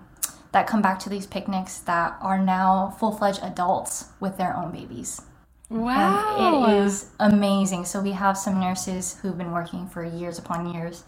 [0.53, 4.73] that come back to these picnics that are now full fledged adults with their own
[4.73, 5.23] babies.
[5.69, 6.65] Wow.
[6.67, 7.85] And it is amazing.
[7.85, 11.05] So we have some nurses who've been working for years upon years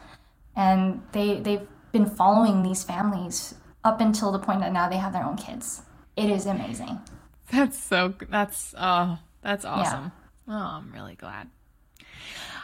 [0.56, 5.12] and they they've been following these families up until the point that now they have
[5.12, 5.82] their own kids.
[6.16, 7.00] It is amazing.
[7.50, 10.12] That's so that's oh that's awesome.
[10.48, 10.54] Yeah.
[10.54, 11.48] Oh, I'm really glad.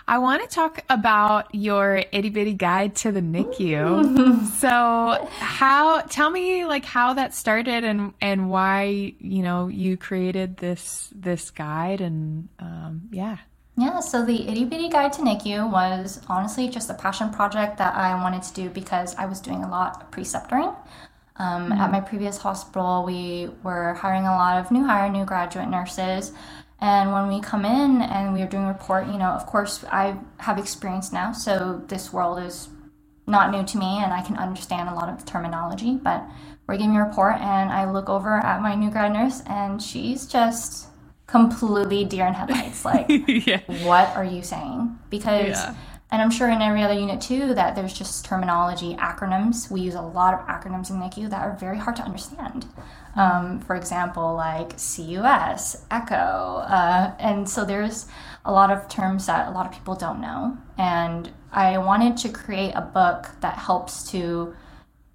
[0.08, 4.46] I want to talk about your itty bitty guide to the NICU.
[4.58, 6.00] so, how?
[6.00, 11.50] Tell me, like, how that started and and why you know you created this this
[11.50, 13.36] guide and um, yeah.
[13.76, 17.94] Yeah, so the Itty Bitty Guide to NICU was honestly just a passion project that
[17.94, 20.74] I wanted to do because I was doing a lot of preceptoring.
[21.36, 21.72] Um, mm-hmm.
[21.72, 26.32] At my previous hospital, we were hiring a lot of new hire, new graduate nurses,
[26.80, 30.16] and when we come in and we are doing report, you know, of course, I
[30.38, 32.68] have experience now, so this world is
[33.26, 35.96] not new to me and I can understand a lot of the terminology.
[35.96, 36.24] But
[36.68, 40.26] we're giving a report, and I look over at my new grad nurse, and she's
[40.26, 40.88] just
[41.26, 42.84] completely deer in headlights.
[42.84, 43.62] Like, yeah.
[43.84, 44.98] what are you saying?
[45.08, 45.74] Because yeah.
[46.10, 49.70] And I'm sure in every other unit too that there's just terminology, acronyms.
[49.70, 52.66] We use a lot of acronyms in NICU that are very hard to understand.
[53.14, 56.64] Um, for example, like CUS, ECHO.
[56.66, 58.06] Uh, and so there's
[58.44, 60.56] a lot of terms that a lot of people don't know.
[60.78, 64.54] And I wanted to create a book that helps to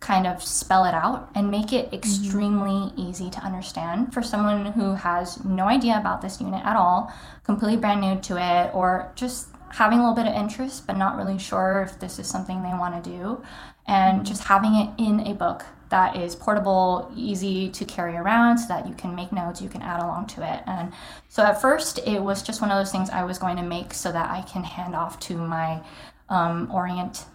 [0.03, 1.95] kind of spell it out and make it mm-hmm.
[1.95, 7.11] extremely easy to understand for someone who has no idea about this unit at all,
[7.45, 11.17] completely brand new to it, or just having a little bit of interest but not
[11.17, 13.43] really sure if this is something they want to do
[13.88, 14.24] and mm-hmm.
[14.24, 18.88] just having it in a book that is portable easy to carry around so that
[18.88, 20.93] you can make notes you can add along to it and
[21.28, 23.93] so at first it was just one of those things i was going to make
[23.93, 25.82] so that i can hand off to my
[26.30, 27.26] um, orient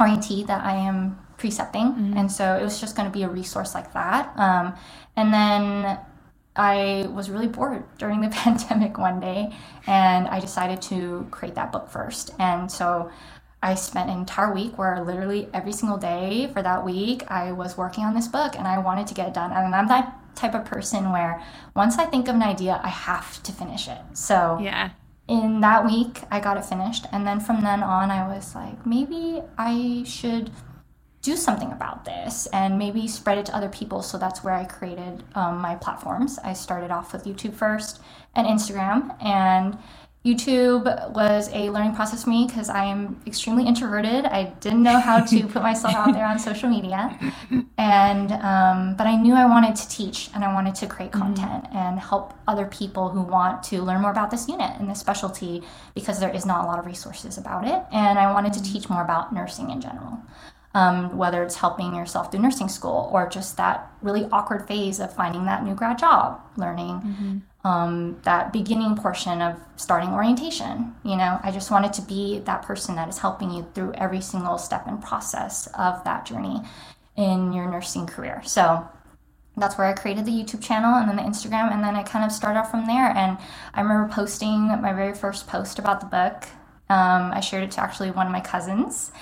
[0.00, 2.16] orientee that i am precepting mm-hmm.
[2.16, 4.74] and so it was just going to be a resource like that um,
[5.16, 5.98] and then
[6.58, 9.54] I was really bored during the pandemic one day,
[9.86, 12.34] and I decided to create that book first.
[12.38, 13.10] And so
[13.62, 17.76] I spent an entire week where literally every single day for that week I was
[17.76, 19.50] working on this book and I wanted to get it done.
[19.50, 21.42] And I'm that type of person where
[21.74, 23.98] once I think of an idea, I have to finish it.
[24.12, 24.90] So yeah.
[25.26, 28.86] In that week, I got it finished, and then from then on, I was like,
[28.86, 30.50] maybe I should
[31.22, 34.02] do something about this and maybe spread it to other people.
[34.02, 36.38] So that's where I created um, my platforms.
[36.44, 38.00] I started off with YouTube first
[38.34, 39.16] and Instagram.
[39.22, 39.78] And
[40.24, 44.26] YouTube was a learning process for me because I am extremely introverted.
[44.26, 47.16] I didn't know how to put myself out there on social media,
[47.78, 51.20] and um, but I knew I wanted to teach and I wanted to create mm-hmm.
[51.20, 51.76] content mm-hmm.
[51.76, 55.62] and help other people who want to learn more about this unit and this specialty
[55.94, 58.72] because there is not a lot of resources about it, and I wanted to mm-hmm.
[58.72, 60.18] teach more about nursing in general
[60.74, 65.12] um, whether it's helping yourself through nursing school or just that really awkward phase of
[65.12, 67.66] finding that new grad job, learning mm-hmm.
[67.66, 70.94] um, that beginning portion of starting orientation.
[71.04, 74.20] You know, I just wanted to be that person that is helping you through every
[74.20, 76.60] single step and process of that journey
[77.16, 78.42] in your nursing career.
[78.44, 78.86] So
[79.56, 82.24] that's where I created the YouTube channel and then the Instagram, and then I kind
[82.24, 83.08] of started off from there.
[83.08, 83.38] And
[83.74, 86.44] I remember posting my very first post about the book.
[86.90, 89.12] Um, I shared it to actually one of my cousins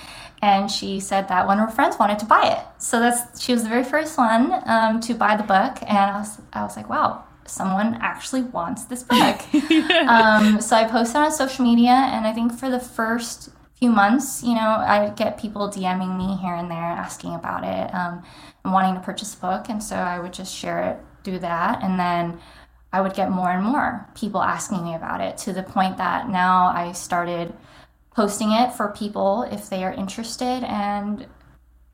[0.43, 2.83] and she said that one of her friends wanted to buy it.
[2.83, 6.19] So that's she was the very first one um, to buy the book, and I
[6.19, 9.41] was I was like, wow, someone actually wants this book.
[10.09, 14.43] um, so I posted on social media, and I think for the first few months,
[14.43, 18.23] you know, I get people DMing me here and there asking about it um,
[18.65, 21.83] and wanting to purchase a book, and so I would just share it, do that,
[21.83, 22.41] and then.
[22.93, 26.31] I would get more and more people asking me about it to the point that
[26.31, 27.53] now I started
[28.17, 31.27] posting it for people if they are interested and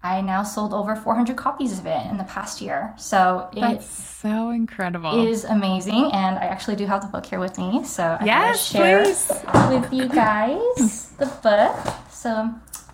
[0.04, 2.94] I now sold over 400 copies of it in the past year.
[2.96, 5.26] So it's so incredible.
[5.28, 8.66] Is amazing, and I actually do have the book here with me, so I yes,
[8.66, 9.30] share please.
[9.68, 11.94] with you guys the book.
[12.10, 12.50] So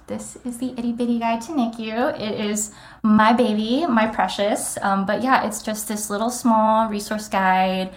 [0.06, 2.20] this is the itty bitty guide to NICU.
[2.20, 2.72] It is
[3.02, 4.76] my baby, my precious.
[4.82, 7.94] Um, but yeah, it's just this little small resource guide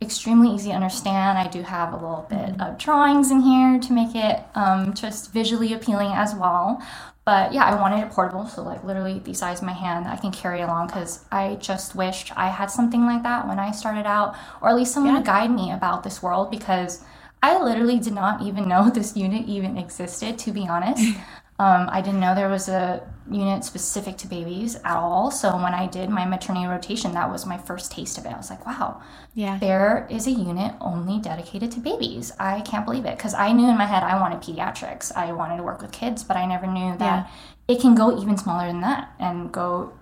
[0.00, 1.38] extremely easy to understand.
[1.38, 5.32] I do have a little bit of drawings in here to make it um, just
[5.32, 6.82] visually appealing as well.
[7.24, 10.16] But yeah, I wanted it portable, so like literally the size of my hand, I
[10.16, 14.06] can carry along because I just wished I had something like that when I started
[14.06, 15.20] out, or at least someone yeah.
[15.20, 17.02] to guide me about this world because
[17.42, 21.16] I literally did not even know this unit even existed, to be honest.
[21.58, 25.30] Um, I didn't know there was a unit specific to babies at all.
[25.30, 28.32] So when I did my maternity rotation, that was my first taste of it.
[28.32, 29.00] I was like, wow,
[29.34, 32.30] yeah, there is a unit only dedicated to babies.
[32.38, 35.16] I can't believe it because I knew in my head I wanted pediatrics.
[35.16, 37.28] I wanted to work with kids, but I never knew that
[37.68, 37.74] yeah.
[37.74, 39.92] it can go even smaller than that and go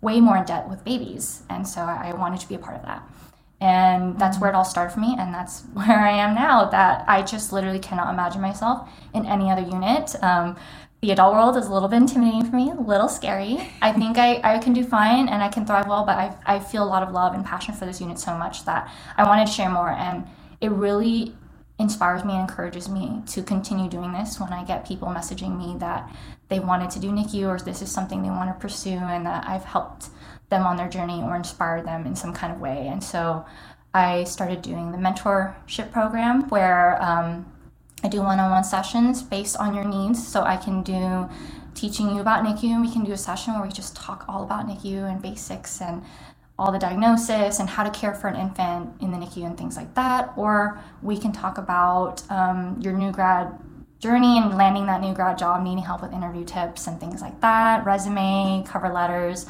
[0.00, 1.42] way more in depth with babies.
[1.50, 3.02] And so I wanted to be a part of that.
[3.60, 4.42] And that's mm-hmm.
[4.42, 6.66] where it all started for me, and that's where I am now.
[6.66, 10.14] That I just literally cannot imagine myself in any other unit.
[10.22, 10.56] Um,
[11.00, 13.70] the adult world is a little bit intimidating for me, a little scary.
[13.80, 16.58] I think I, I can do fine and I can thrive well, but I, I
[16.58, 19.46] feel a lot of love and passion for this unit so much that I wanted
[19.46, 19.90] to share more.
[19.90, 20.26] And
[20.60, 21.34] it really
[21.78, 25.76] inspires me and encourages me to continue doing this when I get people messaging me
[25.78, 26.12] that
[26.48, 29.46] they wanted to do NICU or this is something they want to pursue and that
[29.46, 30.08] I've helped
[30.48, 32.88] them on their journey or inspired them in some kind of way.
[32.88, 33.46] And so
[33.94, 37.46] I started doing the mentorship program where um,
[38.02, 40.26] I do one on one sessions based on your needs.
[40.26, 41.28] So I can do
[41.74, 44.42] teaching you about NICU, and we can do a session where we just talk all
[44.42, 46.02] about NICU and basics and
[46.58, 49.76] all the diagnosis and how to care for an infant in the NICU and things
[49.76, 50.32] like that.
[50.36, 53.56] Or we can talk about um, your new grad
[54.00, 57.40] journey and landing that new grad job, needing help with interview tips and things like
[57.40, 59.46] that, resume, cover letters,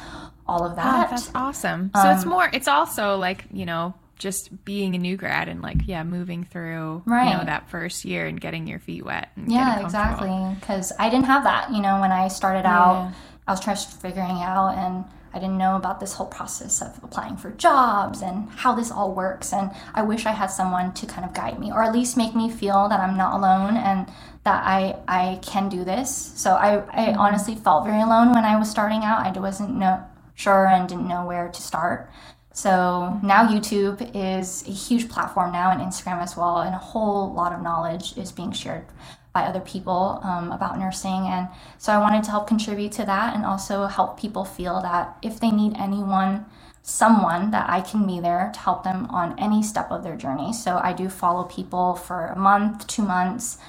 [0.47, 1.07] all of that.
[1.07, 1.91] Oh, that's awesome.
[1.95, 5.61] So um, it's more, it's also like, you know, just being a new grad and
[5.61, 7.31] like yeah moving through right.
[7.31, 11.25] you know that first year and getting your feet wet yeah exactly because i didn't
[11.25, 13.13] have that you know when i started out yeah.
[13.47, 17.01] i was trying just figuring out and i didn't know about this whole process of
[17.01, 21.05] applying for jobs and how this all works and i wish i had someone to
[21.05, 24.05] kind of guide me or at least make me feel that i'm not alone and
[24.43, 27.19] that i i can do this so i i mm-hmm.
[27.19, 30.03] honestly felt very alone when i was starting out i wasn't no
[30.35, 32.09] sure and didn't know where to start
[32.53, 37.33] so now YouTube is a huge platform now, and Instagram as well, and a whole
[37.33, 38.85] lot of knowledge is being shared
[39.33, 41.27] by other people um, about nursing.
[41.27, 41.47] And
[41.77, 45.39] so I wanted to help contribute to that and also help people feel that if
[45.39, 46.45] they need anyone,
[46.81, 50.51] someone, that I can be there to help them on any step of their journey.
[50.51, 53.59] So I do follow people for a month, two months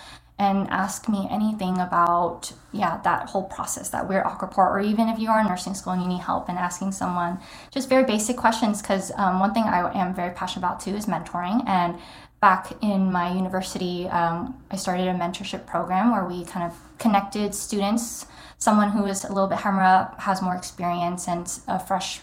[0.41, 5.19] and ask me anything about yeah that whole process that we're aquaport or even if
[5.19, 7.39] you are in nursing school and you need help and asking someone
[7.71, 11.07] just very basic questions because um, one thing i am very passionate about too is
[11.07, 11.63] mentoring.
[11.69, 11.99] And
[12.41, 17.53] back in my university um, i started a mentorship program where we kind of connected
[17.55, 18.27] students.
[18.59, 22.21] Someone who is a little bit higher up has more experience and a fresh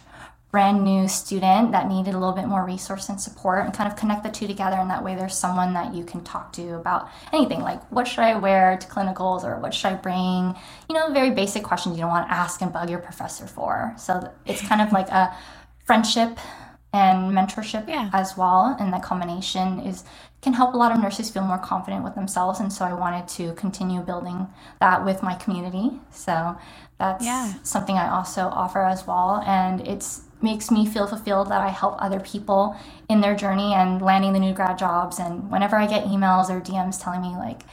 [0.51, 3.97] brand new student that needed a little bit more resource and support and kind of
[3.97, 7.09] connect the two together and that way there's someone that you can talk to about
[7.33, 10.55] anything like what should I wear to clinicals or what should I bring
[10.89, 13.93] you know very basic questions you don't want to ask and bug your professor for
[13.97, 15.35] so it's kind of like a
[15.85, 16.39] friendship
[16.93, 18.09] and mentorship yeah.
[18.13, 20.05] as well and that combination is
[20.41, 23.27] can help a lot of nurses feel more confident with themselves and so I wanted
[23.29, 24.47] to continue building
[24.79, 26.55] that with my community so
[26.99, 27.53] that's yeah.
[27.63, 31.95] something I also offer as well and it's makes me feel fulfilled that I help
[31.99, 32.75] other people
[33.09, 35.19] in their journey and landing the new grad jobs.
[35.19, 37.63] And whenever I get emails or DMs telling me, like,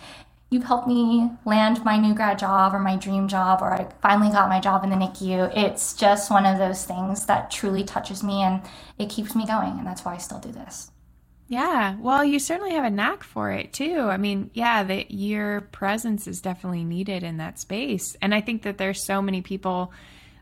[0.51, 4.31] you've helped me land my new grad job or my dream job, or I finally
[4.31, 8.23] got my job in the NICU, it's just one of those things that truly touches
[8.23, 8.63] me and
[8.99, 9.79] it keeps me going.
[9.79, 10.91] And that's why I still do this.
[11.47, 14.01] Yeah, well, you certainly have a knack for it too.
[14.09, 18.17] I mean, yeah, that your presence is definitely needed in that space.
[18.23, 19.93] And I think that there's so many people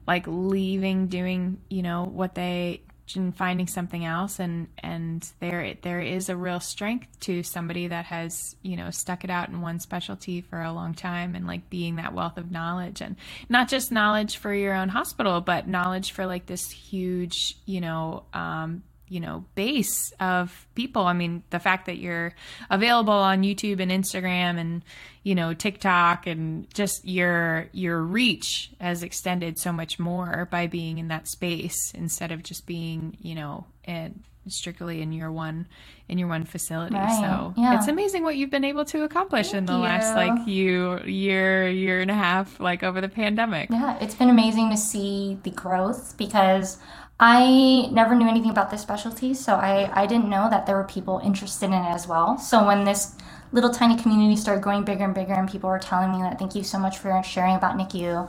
[0.07, 2.83] like leaving doing you know what they
[3.17, 4.39] and finding something else.
[4.39, 9.25] And and there there is a real strength to somebody that has you know stuck
[9.25, 12.51] it out in one specialty for a long time and like being that wealth of
[12.51, 13.01] knowledge.
[13.01, 13.17] And
[13.49, 18.25] not just knowledge for your own hospital but knowledge for like this huge you know
[18.33, 18.83] um,
[19.13, 22.33] you know base of people i mean the fact that you're
[22.71, 24.83] available on youtube and instagram and
[25.23, 30.97] you know tiktok and just your your reach has extended so much more by being
[30.97, 35.69] in that space instead of just being you know in, strictly in your one
[36.09, 37.21] in your one facility right.
[37.21, 37.77] so yeah.
[37.77, 39.79] it's amazing what you've been able to accomplish Thank in the you.
[39.79, 44.31] last like you year year and a half like over the pandemic yeah it's been
[44.31, 46.79] amazing to see the growth because
[47.25, 50.83] I never knew anything about this specialty, so I, I didn't know that there were
[50.83, 52.37] people interested in it as well.
[52.37, 53.15] So when this
[53.53, 56.57] little tiny community started growing bigger and bigger, and people were telling me that thank
[56.57, 58.29] you so much for sharing about NICU,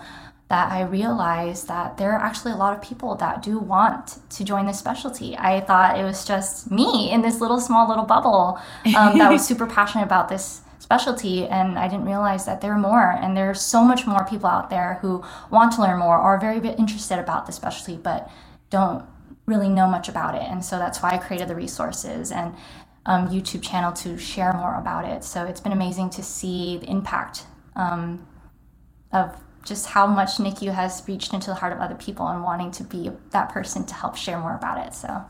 [0.50, 4.44] that I realized that there are actually a lot of people that do want to
[4.44, 5.36] join this specialty.
[5.40, 8.60] I thought it was just me in this little small little bubble
[8.96, 12.78] um, that was super passionate about this specialty and I didn't realize that there are
[12.78, 16.36] more and there's so much more people out there who want to learn more or
[16.36, 18.30] are very interested about the specialty but
[18.74, 19.06] don't
[19.46, 20.42] really know much about it.
[20.42, 22.56] And so that's why I created the resources and
[23.06, 25.24] um, YouTube channel to share more about it.
[25.24, 27.44] So it's been amazing to see the impact
[27.76, 28.26] um,
[29.12, 32.72] of just how much NICU has reached into the heart of other people and wanting
[32.72, 34.96] to be that person to help share more about it.
[34.96, 35.24] So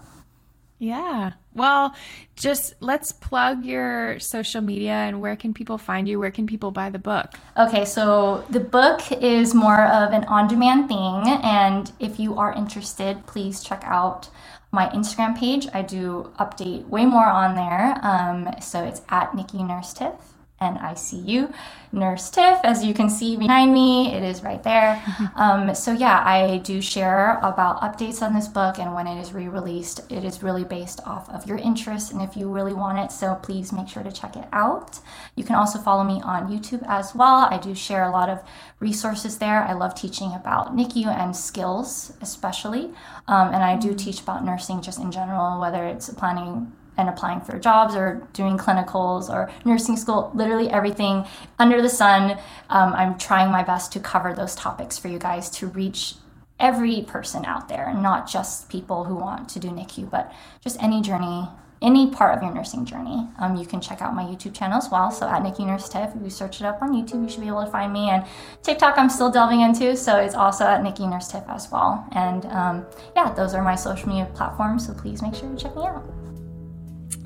[0.79, 1.33] yeah.
[1.55, 1.93] Well,
[2.35, 6.19] just let's plug your social media and where can people find you?
[6.19, 7.33] Where can people buy the book?
[7.57, 11.23] Okay, so the book is more of an on demand thing.
[11.43, 14.29] And if you are interested, please check out
[14.71, 15.67] my Instagram page.
[15.73, 17.99] I do update way more on there.
[18.01, 20.32] Um, so it's at NICU Nurse Tiff.
[20.63, 21.53] NICU
[21.91, 22.59] Nurse Tiff.
[22.63, 25.03] As you can see behind me, it is right there.
[25.35, 29.33] Um, so, yeah, I do share about updates on this book and when it is
[29.33, 29.99] re released.
[30.11, 33.11] It is really based off of your interests and if you really want it.
[33.11, 34.99] So, please make sure to check it out.
[35.35, 37.47] You can also follow me on YouTube as well.
[37.49, 38.43] I do share a lot of
[38.79, 39.63] resources there.
[39.63, 42.91] I love teaching about NICU and skills, especially.
[43.27, 43.97] Um, and I do mm.
[43.97, 48.57] teach about nursing just in general, whether it's planning and applying for jobs or doing
[48.57, 51.25] clinicals or nursing school, literally everything
[51.59, 52.37] under the sun.
[52.69, 56.15] Um, I'm trying my best to cover those topics for you guys to reach
[56.59, 60.31] every person out there, not just people who want to do NICU, but
[60.61, 61.47] just any journey,
[61.81, 63.27] any part of your nursing journey.
[63.39, 65.11] Um, you can check out my YouTube channel as well.
[65.11, 67.47] So at NICU Nurse Tiff, if you search it up on YouTube, you should be
[67.47, 68.09] able to find me.
[68.09, 68.23] And
[68.61, 72.07] TikTok, I'm still delving into, so it's also at NICU Nurse Tiff as well.
[72.13, 72.85] And um,
[73.15, 74.87] yeah, those are my social media platforms.
[74.87, 76.03] So please make sure to check me out.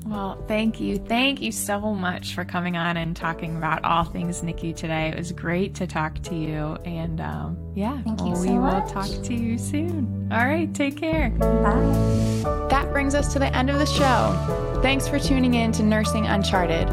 [0.08, 0.96] Well, thank you.
[0.96, 5.08] Thank you so much for coming on and talking about all things NICU today.
[5.08, 6.78] It was great to talk to you.
[6.86, 8.84] And um, yeah, thank well, so we much.
[8.84, 10.28] will talk to you soon.
[10.32, 11.28] All right, take care.
[11.30, 12.68] Bye.
[12.70, 14.80] That brings us to the end of the show.
[14.82, 16.88] Thanks for tuning in to Nursing Uncharted.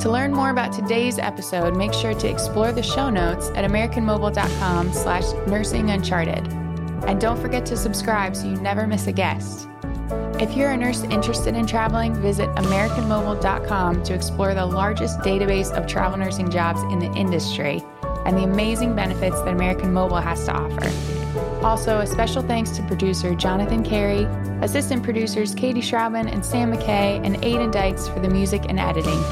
[0.00, 4.92] To learn more about today's episode, make sure to explore the show notes at americanmobile.com
[4.92, 6.52] slash nursinguncharted.
[7.06, 9.68] And don't forget to subscribe so you never miss a guest.
[10.40, 15.86] If you're a nurse interested in traveling, visit AmericanMobile.com to explore the largest database of
[15.86, 17.82] travel nursing jobs in the industry
[18.26, 20.90] and the amazing benefits that American Mobile has to offer.
[21.64, 24.24] Also, a special thanks to producer Jonathan Carey,
[24.60, 29.22] assistant producers Katie Schraubman and Sam McKay, and Aiden Dykes for the music and editing.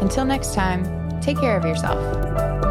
[0.00, 2.67] Until next time, take care of yourself.